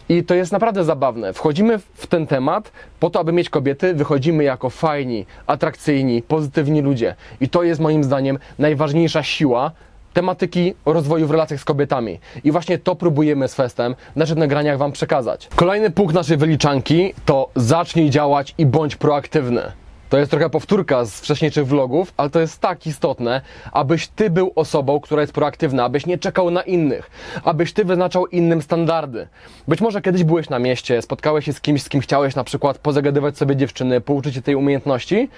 I 0.09 0.25
to 0.25 0.35
jest 0.35 0.53
naprawdę 0.53 0.85
zabawne. 0.85 1.33
Wchodzimy 1.33 1.79
w 1.79 2.07
ten 2.07 2.27
temat 2.27 2.73
po 3.01 3.11
to, 3.11 3.21
aby 3.21 3.33
mieć 3.33 3.51
kobiety, 3.51 3.95
wychodzimy 3.95 4.45
jako 4.45 4.71
fajni, 4.71 5.27
atrakcyjni, 5.47 6.23
pozytywni 6.23 6.83
ludzie. 6.83 7.15
I 7.41 7.49
to 7.49 7.63
jest 7.63 7.81
moim 7.81 8.05
zdaniem 8.05 8.39
najważniejsza 8.59 9.23
siła 9.23 9.71
tematyki 10.13 10.75
rozwoju 10.87 11.27
w 11.27 11.31
relacjach 11.31 11.61
z 11.61 11.65
kobietami. 11.65 12.19
I 12.45 12.53
właśnie 12.53 12.79
to 12.79 12.97
próbujemy 12.97 13.49
z 13.49 13.55
Festem 13.55 13.95
w 14.13 14.17
naszych 14.17 14.37
nagraniach 14.37 14.79
Wam 14.79 14.93
przekazać. 14.93 15.49
Kolejny 15.57 15.91
punkt 15.91 16.15
naszej 16.15 16.37
wyliczanki 16.37 17.15
to 17.25 17.49
zacznij 17.57 18.11
działać 18.11 18.55
i 18.59 18.67
bądź 18.67 18.97
proaktywny. 18.97 19.73
To 20.13 20.19
jest 20.19 20.31
trochę 20.31 20.51
powtórka 20.51 21.05
z 21.05 21.21
wcześniejszych 21.21 21.67
vlogów, 21.67 22.15
ale 22.17 22.31
to 22.31 22.41
jest 22.41 22.61
tak 22.61 22.87
istotne, 22.87 23.41
abyś 23.73 24.09
ty 24.09 24.31
był 24.31 24.53
osobą, 24.55 25.01
która 25.01 25.21
jest 25.21 25.33
proaktywna, 25.33 25.85
abyś 25.85 26.07
nie 26.07 26.19
czekał 26.19 26.51
na 26.51 26.63
innych, 26.63 27.11
abyś 27.45 27.73
ty 27.73 27.85
wyznaczał 27.85 28.27
innym 28.27 28.63
standardy. 28.63 29.29
Być 29.69 29.81
może 29.81 30.03
kiedyś 30.03 30.25
byłeś 30.25 30.51
na 30.51 30.59
mieście, 30.59 31.03
spotkałeś 31.03 31.45
się 31.45 31.53
z 31.53 31.61
kimś, 31.61 31.83
z 31.83 31.89
kim 31.89 32.01
chciałeś 32.01 32.35
na 32.35 32.45
przykład 32.45 32.79
pozagadywać 32.79 33.39
sobie 33.39 33.57
dziewczyny, 33.57 34.01
pouczyć 34.01 34.35
się 34.35 34.43
tej 34.43 34.55
umiejętności 34.55 35.29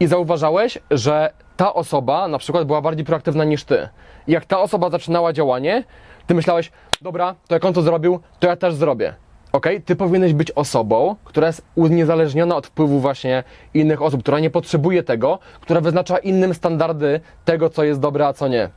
i 0.00 0.06
zauważałeś, 0.06 0.78
że 0.90 1.32
ta 1.56 1.74
osoba 1.74 2.28
na 2.28 2.38
przykład 2.38 2.64
była 2.64 2.80
bardziej 2.80 3.04
proaktywna 3.04 3.44
niż 3.44 3.64
ty. 3.64 3.88
I 4.26 4.32
jak 4.32 4.44
ta 4.44 4.58
osoba 4.58 4.90
zaczynała 4.90 5.32
działanie, 5.32 5.84
ty 6.26 6.34
myślałeś, 6.34 6.70
dobra, 7.02 7.34
to 7.48 7.54
jak 7.54 7.64
on 7.64 7.72
to 7.72 7.82
zrobił, 7.82 8.20
to 8.40 8.46
ja 8.46 8.56
też 8.56 8.74
zrobię. 8.74 9.27
Ok, 9.52 9.66
ty 9.84 9.96
powinieneś 9.96 10.32
być 10.32 10.50
osobą, 10.50 11.16
która 11.24 11.46
jest 11.46 11.62
uniezależniona 11.74 12.56
od 12.56 12.66
wpływu 12.66 13.00
właśnie 13.00 13.44
innych 13.74 14.02
osób, 14.02 14.22
która 14.22 14.40
nie 14.40 14.50
potrzebuje 14.50 15.02
tego, 15.02 15.38
która 15.60 15.80
wyznacza 15.80 16.18
innym 16.18 16.54
standardy 16.54 17.20
tego, 17.44 17.70
co 17.70 17.84
jest 17.84 18.00
dobre, 18.00 18.26
a 18.26 18.32
co 18.32 18.48
nie. 18.48 18.68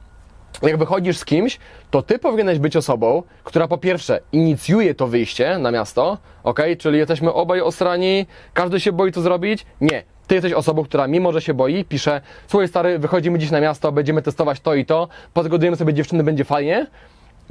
Jak 0.62 0.78
wychodzisz 0.78 1.18
z 1.18 1.26
kimś, 1.26 1.60
to 1.92 2.02
ty 2.02 2.20
powinieneś 2.20 2.60
być 2.60 2.76
osobą, 2.76 3.24
która 3.44 3.68
po 3.68 3.78
pierwsze 3.78 4.20
inicjuje 4.32 4.96
to 4.96 5.08
wyjście 5.08 5.58
na 5.58 5.72
miasto, 5.72 6.18
ok, 6.44 6.60
czyli 6.80 6.98
jesteśmy 6.98 7.34
obaj 7.34 7.62
osrani, 7.62 8.26
każdy 8.54 8.80
się 8.80 8.92
boi 8.92 9.12
to 9.12 9.22
zrobić. 9.22 9.66
Nie, 9.82 10.04
ty 10.28 10.36
jesteś 10.36 10.54
osobą, 10.54 10.84
która 10.84 11.08
mimo, 11.08 11.32
że 11.32 11.42
się 11.42 11.54
boi, 11.54 11.86
pisze, 11.86 12.22
słuchaj 12.48 12.68
stary, 12.68 13.00
wychodzimy 13.00 13.40
dziś 13.40 13.52
na 13.52 13.62
miasto, 13.62 13.92
będziemy 13.92 14.22
testować 14.22 14.60
to 14.60 14.76
i 14.76 14.86
to, 14.86 15.08
pozgodujemy 15.34 15.78
sobie 15.78 15.94
dziewczyny, 15.94 16.24
będzie 16.24 16.44
fajnie 16.44 16.88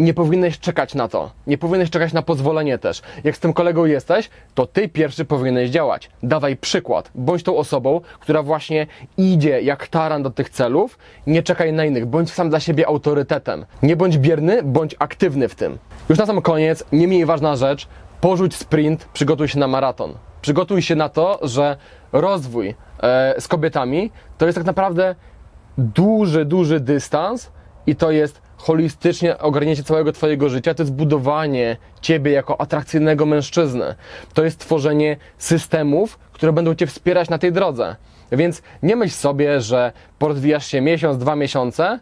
nie 0.01 0.15
powinieneś 0.15 0.59
czekać 0.59 0.95
na 0.95 1.09
to. 1.09 1.31
Nie 1.47 1.59
powinieneś 1.59 1.91
czekać 1.91 2.13
na 2.13 2.23
pozwolenie 2.23 2.79
też. 2.79 3.03
Jak 3.25 3.37
z 3.37 3.41
tym 3.41 3.53
kolegą 3.53 3.85
jesteś, 3.85 4.31
to 4.55 4.67
ty 4.67 4.89
pierwszy 4.89 5.25
powinieneś 5.25 5.71
działać. 5.71 6.11
Dawaj 6.23 6.57
przykład. 6.57 7.11
Bądź 7.15 7.43
tą 7.43 7.57
osobą, 7.57 8.01
która 8.21 8.43
właśnie 8.43 8.87
idzie 9.17 9.63
jak 9.63 9.89
taran 9.89 10.23
do 10.23 10.31
tych 10.31 10.51
celów. 10.51 10.99
Nie 11.27 11.43
czekaj 11.43 11.73
na 11.73 11.85
innych. 11.85 12.07
Bądź 12.07 12.33
sam 12.33 12.51
dla 12.51 12.61
siebie 12.61 12.87
autorytetem. 12.87 13.67
Nie 13.83 13.97
bądź 13.97 14.19
bierny, 14.19 14.63
bądź 14.63 14.97
aktywny 14.99 15.49
w 15.49 15.55
tym. 15.55 15.79
Już 16.09 16.19
na 16.19 16.27
sam 16.27 16.43
koniec, 16.43 16.85
nie 16.93 17.09
mniej 17.09 17.25
ważna 17.25 17.57
rzecz. 17.57 17.89
Porzuć 18.21 18.55
sprint, 18.57 19.09
przygotuj 19.13 19.49
się 19.49 19.59
na 19.59 19.69
maraton. 19.69 20.15
Przygotuj 20.43 20.83
się 20.83 20.97
na 20.97 21.09
to, 21.09 21.39
że 21.43 21.77
rozwój 22.13 22.75
e, 23.03 23.35
z 23.39 23.49
kobietami, 23.49 24.11
to 24.39 24.47
jest 24.47 24.59
tak 24.59 24.67
naprawdę 24.67 25.15
duży, 25.79 26.45
duży 26.45 26.81
dystans 26.81 27.51
i 27.87 27.97
to 27.97 28.11
jest 28.11 28.43
holistycznie 28.61 29.39
ogarnięcie 29.39 29.83
całego 29.83 30.13
Twojego 30.13 30.49
życia, 30.49 30.75
to 30.75 30.83
jest 30.83 30.93
budowanie 30.93 31.77
Ciebie 32.01 32.33
jako 32.33 32.61
atrakcyjnego 32.61 33.27
mężczyzny. 33.27 33.95
To 34.35 34.45
jest 34.45 34.59
tworzenie 34.59 35.17
systemów, 35.39 36.19
które 36.33 36.53
będą 36.53 36.75
Cię 36.75 36.87
wspierać 36.87 37.31
na 37.31 37.39
tej 37.39 37.53
drodze. 37.53 37.97
Więc 38.33 38.63
nie 38.83 38.97
myśl 38.97 39.15
sobie, 39.15 39.61
że 39.61 39.93
porozwijasz 40.19 40.67
się 40.67 40.81
miesiąc, 40.81 41.19
dwa 41.19 41.37
miesiące, 41.37 42.01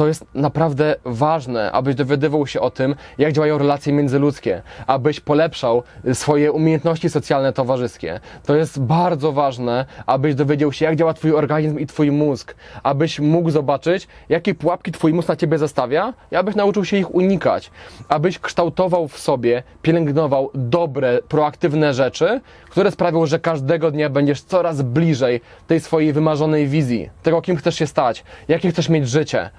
to 0.00 0.06
jest 0.06 0.24
naprawdę 0.34 0.96
ważne, 1.04 1.72
abyś 1.72 1.94
dowiadywał 1.94 2.46
się 2.46 2.60
o 2.60 2.70
tym, 2.70 2.94
jak 3.18 3.32
działają 3.32 3.58
relacje 3.58 3.92
międzyludzkie, 3.92 4.62
abyś 4.86 5.20
polepszał 5.20 5.82
swoje 6.12 6.52
umiejętności 6.52 7.10
socjalne, 7.10 7.52
towarzyskie. 7.52 8.20
To 8.46 8.56
jest 8.56 8.80
bardzo 8.80 9.32
ważne, 9.32 9.86
abyś 10.06 10.34
dowiedział 10.34 10.72
się, 10.72 10.84
jak 10.84 10.96
działa 10.96 11.14
Twój 11.14 11.34
organizm 11.34 11.78
i 11.78 11.86
Twój 11.86 12.10
mózg, 12.10 12.54
abyś 12.82 13.20
mógł 13.20 13.50
zobaczyć, 13.50 14.08
jakie 14.28 14.54
pułapki 14.54 14.92
Twój 14.92 15.12
mózg 15.14 15.28
na 15.28 15.36
Ciebie 15.36 15.58
zastawia 15.58 16.14
i 16.32 16.36
abyś 16.36 16.54
nauczył 16.54 16.84
się 16.84 16.96
ich 16.96 17.14
unikać, 17.14 17.70
abyś 18.08 18.38
kształtował 18.38 19.08
w 19.08 19.18
sobie, 19.18 19.62
pielęgnował 19.82 20.50
dobre, 20.54 21.18
proaktywne 21.28 21.94
rzeczy, 21.94 22.40
które 22.70 22.90
sprawią, 22.90 23.26
że 23.26 23.38
każdego 23.38 23.90
dnia 23.90 24.10
będziesz 24.10 24.42
coraz 24.42 24.82
bliżej 24.82 25.40
tej 25.66 25.80
swojej 25.80 26.12
wymarzonej 26.12 26.68
wizji, 26.68 27.10
tego, 27.22 27.42
kim 27.42 27.56
chcesz 27.56 27.74
się 27.74 27.86
stać, 27.86 28.24
jakie 28.48 28.70
chcesz 28.70 28.88
mieć 28.88 29.08
życie 29.08 29.50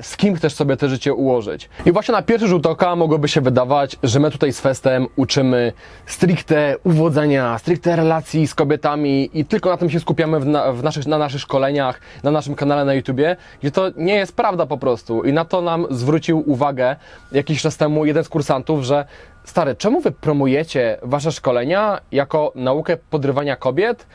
z 0.00 0.16
kim 0.16 0.34
chcesz 0.34 0.54
sobie 0.54 0.76
te 0.76 0.88
życie 0.88 1.14
ułożyć. 1.14 1.68
I 1.86 1.92
właśnie 1.92 2.12
na 2.12 2.22
pierwszy 2.22 2.48
rzut 2.48 2.66
oka 2.66 2.96
mogłoby 2.96 3.28
się 3.28 3.40
wydawać, 3.40 3.96
że 4.02 4.20
my 4.20 4.30
tutaj 4.30 4.52
z 4.52 4.60
Festem 4.60 5.06
uczymy 5.16 5.72
stricte 6.06 6.76
uwodzenia, 6.84 7.58
stricte 7.58 7.96
relacji 7.96 8.46
z 8.46 8.54
kobietami 8.54 9.30
i 9.34 9.44
tylko 9.44 9.70
na 9.70 9.76
tym 9.76 9.90
się 9.90 10.00
skupiamy 10.00 10.40
w, 10.40 10.46
na, 10.46 10.72
w 10.72 10.82
naszych, 10.82 11.06
na 11.06 11.18
naszych 11.18 11.40
szkoleniach, 11.40 12.00
na 12.22 12.30
naszym 12.30 12.54
kanale 12.54 12.84
na 12.84 12.94
YouTubie, 12.94 13.36
gdzie 13.60 13.70
to 13.70 13.90
nie 13.96 14.14
jest 14.14 14.36
prawda 14.36 14.66
po 14.66 14.78
prostu. 14.78 15.22
I 15.24 15.32
na 15.32 15.44
to 15.44 15.62
nam 15.62 15.86
zwrócił 15.90 16.50
uwagę 16.50 16.96
jakiś 17.32 17.62
czas 17.62 17.76
temu 17.76 18.06
jeden 18.06 18.24
z 18.24 18.28
kursantów, 18.28 18.84
że 18.84 19.04
Stary, 19.46 19.74
czemu 19.74 20.00
wy 20.00 20.12
promujecie 20.12 20.98
wasze 21.02 21.32
szkolenia 21.32 22.00
jako 22.12 22.52
naukę 22.54 22.96
podrywania 22.96 23.56
kobiet, 23.56 24.06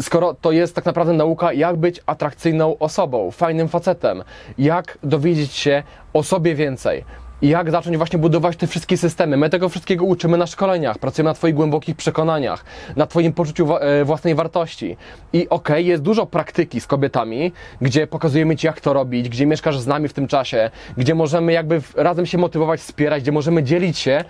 skoro 0.00 0.34
to 0.34 0.52
jest 0.52 0.74
tak 0.74 0.84
naprawdę 0.84 1.12
nauka, 1.12 1.52
jak 1.52 1.76
być 1.76 2.00
atrakcyjną 2.06 2.78
osobą, 2.78 3.30
fajnym 3.30 3.68
facetem, 3.68 4.24
jak 4.58 4.98
dowiedzieć 5.02 5.52
się 5.52 5.82
o 6.12 6.22
sobie 6.22 6.54
więcej, 6.54 7.04
jak 7.42 7.70
zacząć 7.70 7.96
właśnie 7.96 8.18
budować 8.18 8.56
te 8.56 8.66
wszystkie 8.66 8.96
systemy. 8.96 9.36
My 9.36 9.50
tego 9.50 9.68
wszystkiego 9.68 10.04
uczymy 10.04 10.38
na 10.38 10.46
szkoleniach, 10.46 10.98
pracujemy 10.98 11.30
na 11.30 11.34
Twoich 11.34 11.54
głębokich 11.54 11.96
przekonaniach, 11.96 12.64
na 12.96 13.06
Twoim 13.06 13.32
poczuciu 13.32 13.76
e, 13.76 14.04
własnej 14.04 14.34
wartości. 14.34 14.96
I 15.32 15.38
okej, 15.38 15.48
okay, 15.50 15.82
jest 15.82 16.02
dużo 16.02 16.26
praktyki 16.26 16.80
z 16.80 16.86
kobietami, 16.86 17.52
gdzie 17.80 18.06
pokazujemy 18.06 18.56
Ci, 18.56 18.66
jak 18.66 18.80
to 18.80 18.92
robić, 18.92 19.28
gdzie 19.28 19.46
mieszkasz 19.46 19.78
z 19.78 19.86
nami 19.86 20.08
w 20.08 20.12
tym 20.12 20.26
czasie, 20.26 20.70
gdzie 20.96 21.14
możemy 21.14 21.52
jakby 21.52 21.80
razem 21.96 22.26
się 22.26 22.38
motywować, 22.38 22.80
wspierać, 22.80 23.22
gdzie 23.22 23.32
możemy 23.32 23.62
dzielić 23.62 23.98
się 23.98 24.24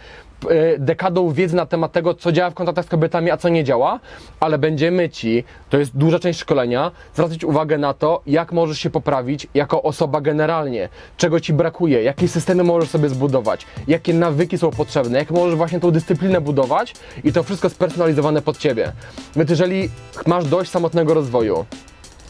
dekadą 0.79 1.31
wiedzy 1.31 1.57
na 1.57 1.67
temat 1.67 1.93
tego, 1.93 2.15
co 2.15 2.33
działa 2.33 2.51
w 2.51 2.55
kontaktach 2.55 2.85
z 2.85 2.89
kobietami, 2.89 3.31
a 3.31 3.37
co 3.37 3.49
nie 3.49 3.65
działa, 3.65 4.01
ale 4.41 4.59
będziemy 4.59 5.11
Ci, 5.11 5.45
to 5.71 5.79
jest 5.79 5.97
duża 5.97 6.19
część 6.19 6.41
szkolenia, 6.41 6.91
zwracać 7.15 7.45
uwagę 7.45 7.79
na 7.79 7.95
to, 7.95 8.23
jak 8.27 8.53
możesz 8.53 8.79
się 8.79 8.91
poprawić 8.91 9.47
jako 9.55 9.83
osoba 9.83 10.21
generalnie, 10.21 10.89
czego 11.17 11.41
Ci 11.41 11.53
brakuje, 11.53 12.03
jakie 12.03 12.29
systemy 12.29 12.65
możesz 12.65 12.91
sobie 12.91 13.09
zbudować, 13.09 13.67
jakie 13.89 14.15
nawyki 14.15 14.59
są 14.59 14.71
potrzebne, 14.71 15.19
jak 15.19 15.31
możesz 15.31 15.57
właśnie 15.57 15.81
tą 15.81 15.91
dyscyplinę 15.91 16.41
budować 16.41 16.95
i 17.25 17.33
to 17.33 17.43
wszystko 17.43 17.71
spersonalizowane 17.71 18.43
pod 18.43 18.59
Ciebie. 18.59 18.93
Więc 19.37 19.51
jeżeli 19.51 19.91
masz 20.27 20.45
dość 20.45 20.71
samotnego 20.71 21.15
rozwoju, 21.15 21.65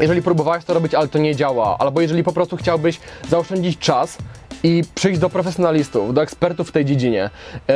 jeżeli 0.00 0.22
próbowałeś 0.22 0.64
to 0.64 0.74
robić, 0.74 0.94
ale 0.94 1.08
to 1.08 1.18
nie 1.18 1.36
działa, 1.36 1.76
albo 1.78 2.00
jeżeli 2.00 2.24
po 2.24 2.32
prostu 2.32 2.56
chciałbyś 2.56 3.00
zaoszczędzić 3.30 3.78
czas 3.78 4.18
i 4.64 4.82
przyjść 4.94 5.20
do 5.20 5.30
profesjonalistów, 5.30 6.14
do 6.14 6.22
ekspertów 6.22 6.68
w 6.68 6.72
tej 6.72 6.84
dziedzinie 6.84 7.30
yy, 7.68 7.74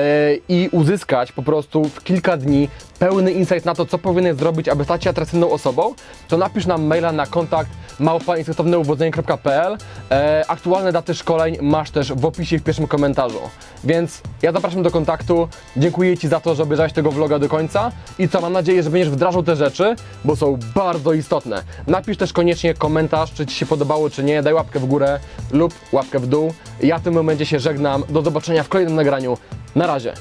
i 0.49 0.69
uzyskać 0.73 1.33
po 1.33 1.43
prostu 1.43 1.85
w 1.85 2.05
kilka 2.05 2.37
dni 2.37 2.69
pełny 2.99 3.33
insight 3.33 3.65
na 3.65 3.75
to, 3.75 3.87
co 3.87 3.99
powinieneś 3.99 4.39
zrobić, 4.39 4.69
aby 4.69 4.85
stać 4.85 5.05
się 5.05 5.11
atrakcyjną 5.11 5.51
osobą, 5.51 5.95
to 6.29 6.37
napisz 6.37 6.67
nam 6.67 6.87
maila 6.87 7.13
na 7.13 7.27
kontakt 7.27 7.71
małpainstynktowneuwodzenie.pl 8.01 9.77
e, 10.11 10.45
Aktualne 10.49 10.93
daty 10.93 11.15
szkoleń 11.15 11.57
masz 11.61 11.91
też 11.91 12.13
w 12.13 12.25
opisie 12.25 12.59
w 12.59 12.63
pierwszym 12.63 12.87
komentarzu. 12.87 13.41
Więc 13.85 14.23
ja 14.43 14.53
zapraszam 14.53 14.83
do 14.83 14.91
kontaktu. 14.91 15.49
Dziękuję 15.77 16.19
Ci 16.19 16.29
za 16.29 16.41
to, 16.41 16.55
że 16.55 16.63
obejrzałeś 16.63 16.93
tego 16.93 17.11
vloga 17.11 17.39
do 17.39 17.49
końca 17.49 17.93
i 18.19 18.29
co, 18.29 18.41
mam 18.41 18.53
nadzieję, 18.53 18.83
że 18.83 18.91
będziesz 18.91 19.11
wdrażał 19.11 19.43
te 19.43 19.57
rzeczy, 19.57 19.97
bo 20.25 20.37
są 20.37 20.59
bardzo 20.75 21.13
istotne. 21.13 21.63
Napisz 21.87 22.17
też 22.17 22.33
koniecznie 22.33 22.75
komentarz, 22.75 23.33
czy 23.33 23.47
Ci 23.47 23.55
się 23.55 23.67
podobało, 23.67 24.11
czy 24.11 24.25
nie. 24.25 24.43
Daj 24.43 24.55
łapkę 24.55 24.81
w 24.81 24.87
górę 24.87 25.21
lub 25.53 25.75
łapkę 25.93 26.19
w 26.19 26.27
dół. 26.27 26.53
Ja 26.83 26.99
w 26.99 27.03
tym 27.03 27.15
momencie 27.15 27.47
się 27.47 27.61
żegnam. 27.61 28.05
Do 28.09 28.23
zobaczenia 28.23 28.63
w 28.63 28.69
kolejnym 28.69 28.97
nagraniu. 28.97 29.39
Na 29.75 29.87
razie. 29.87 30.13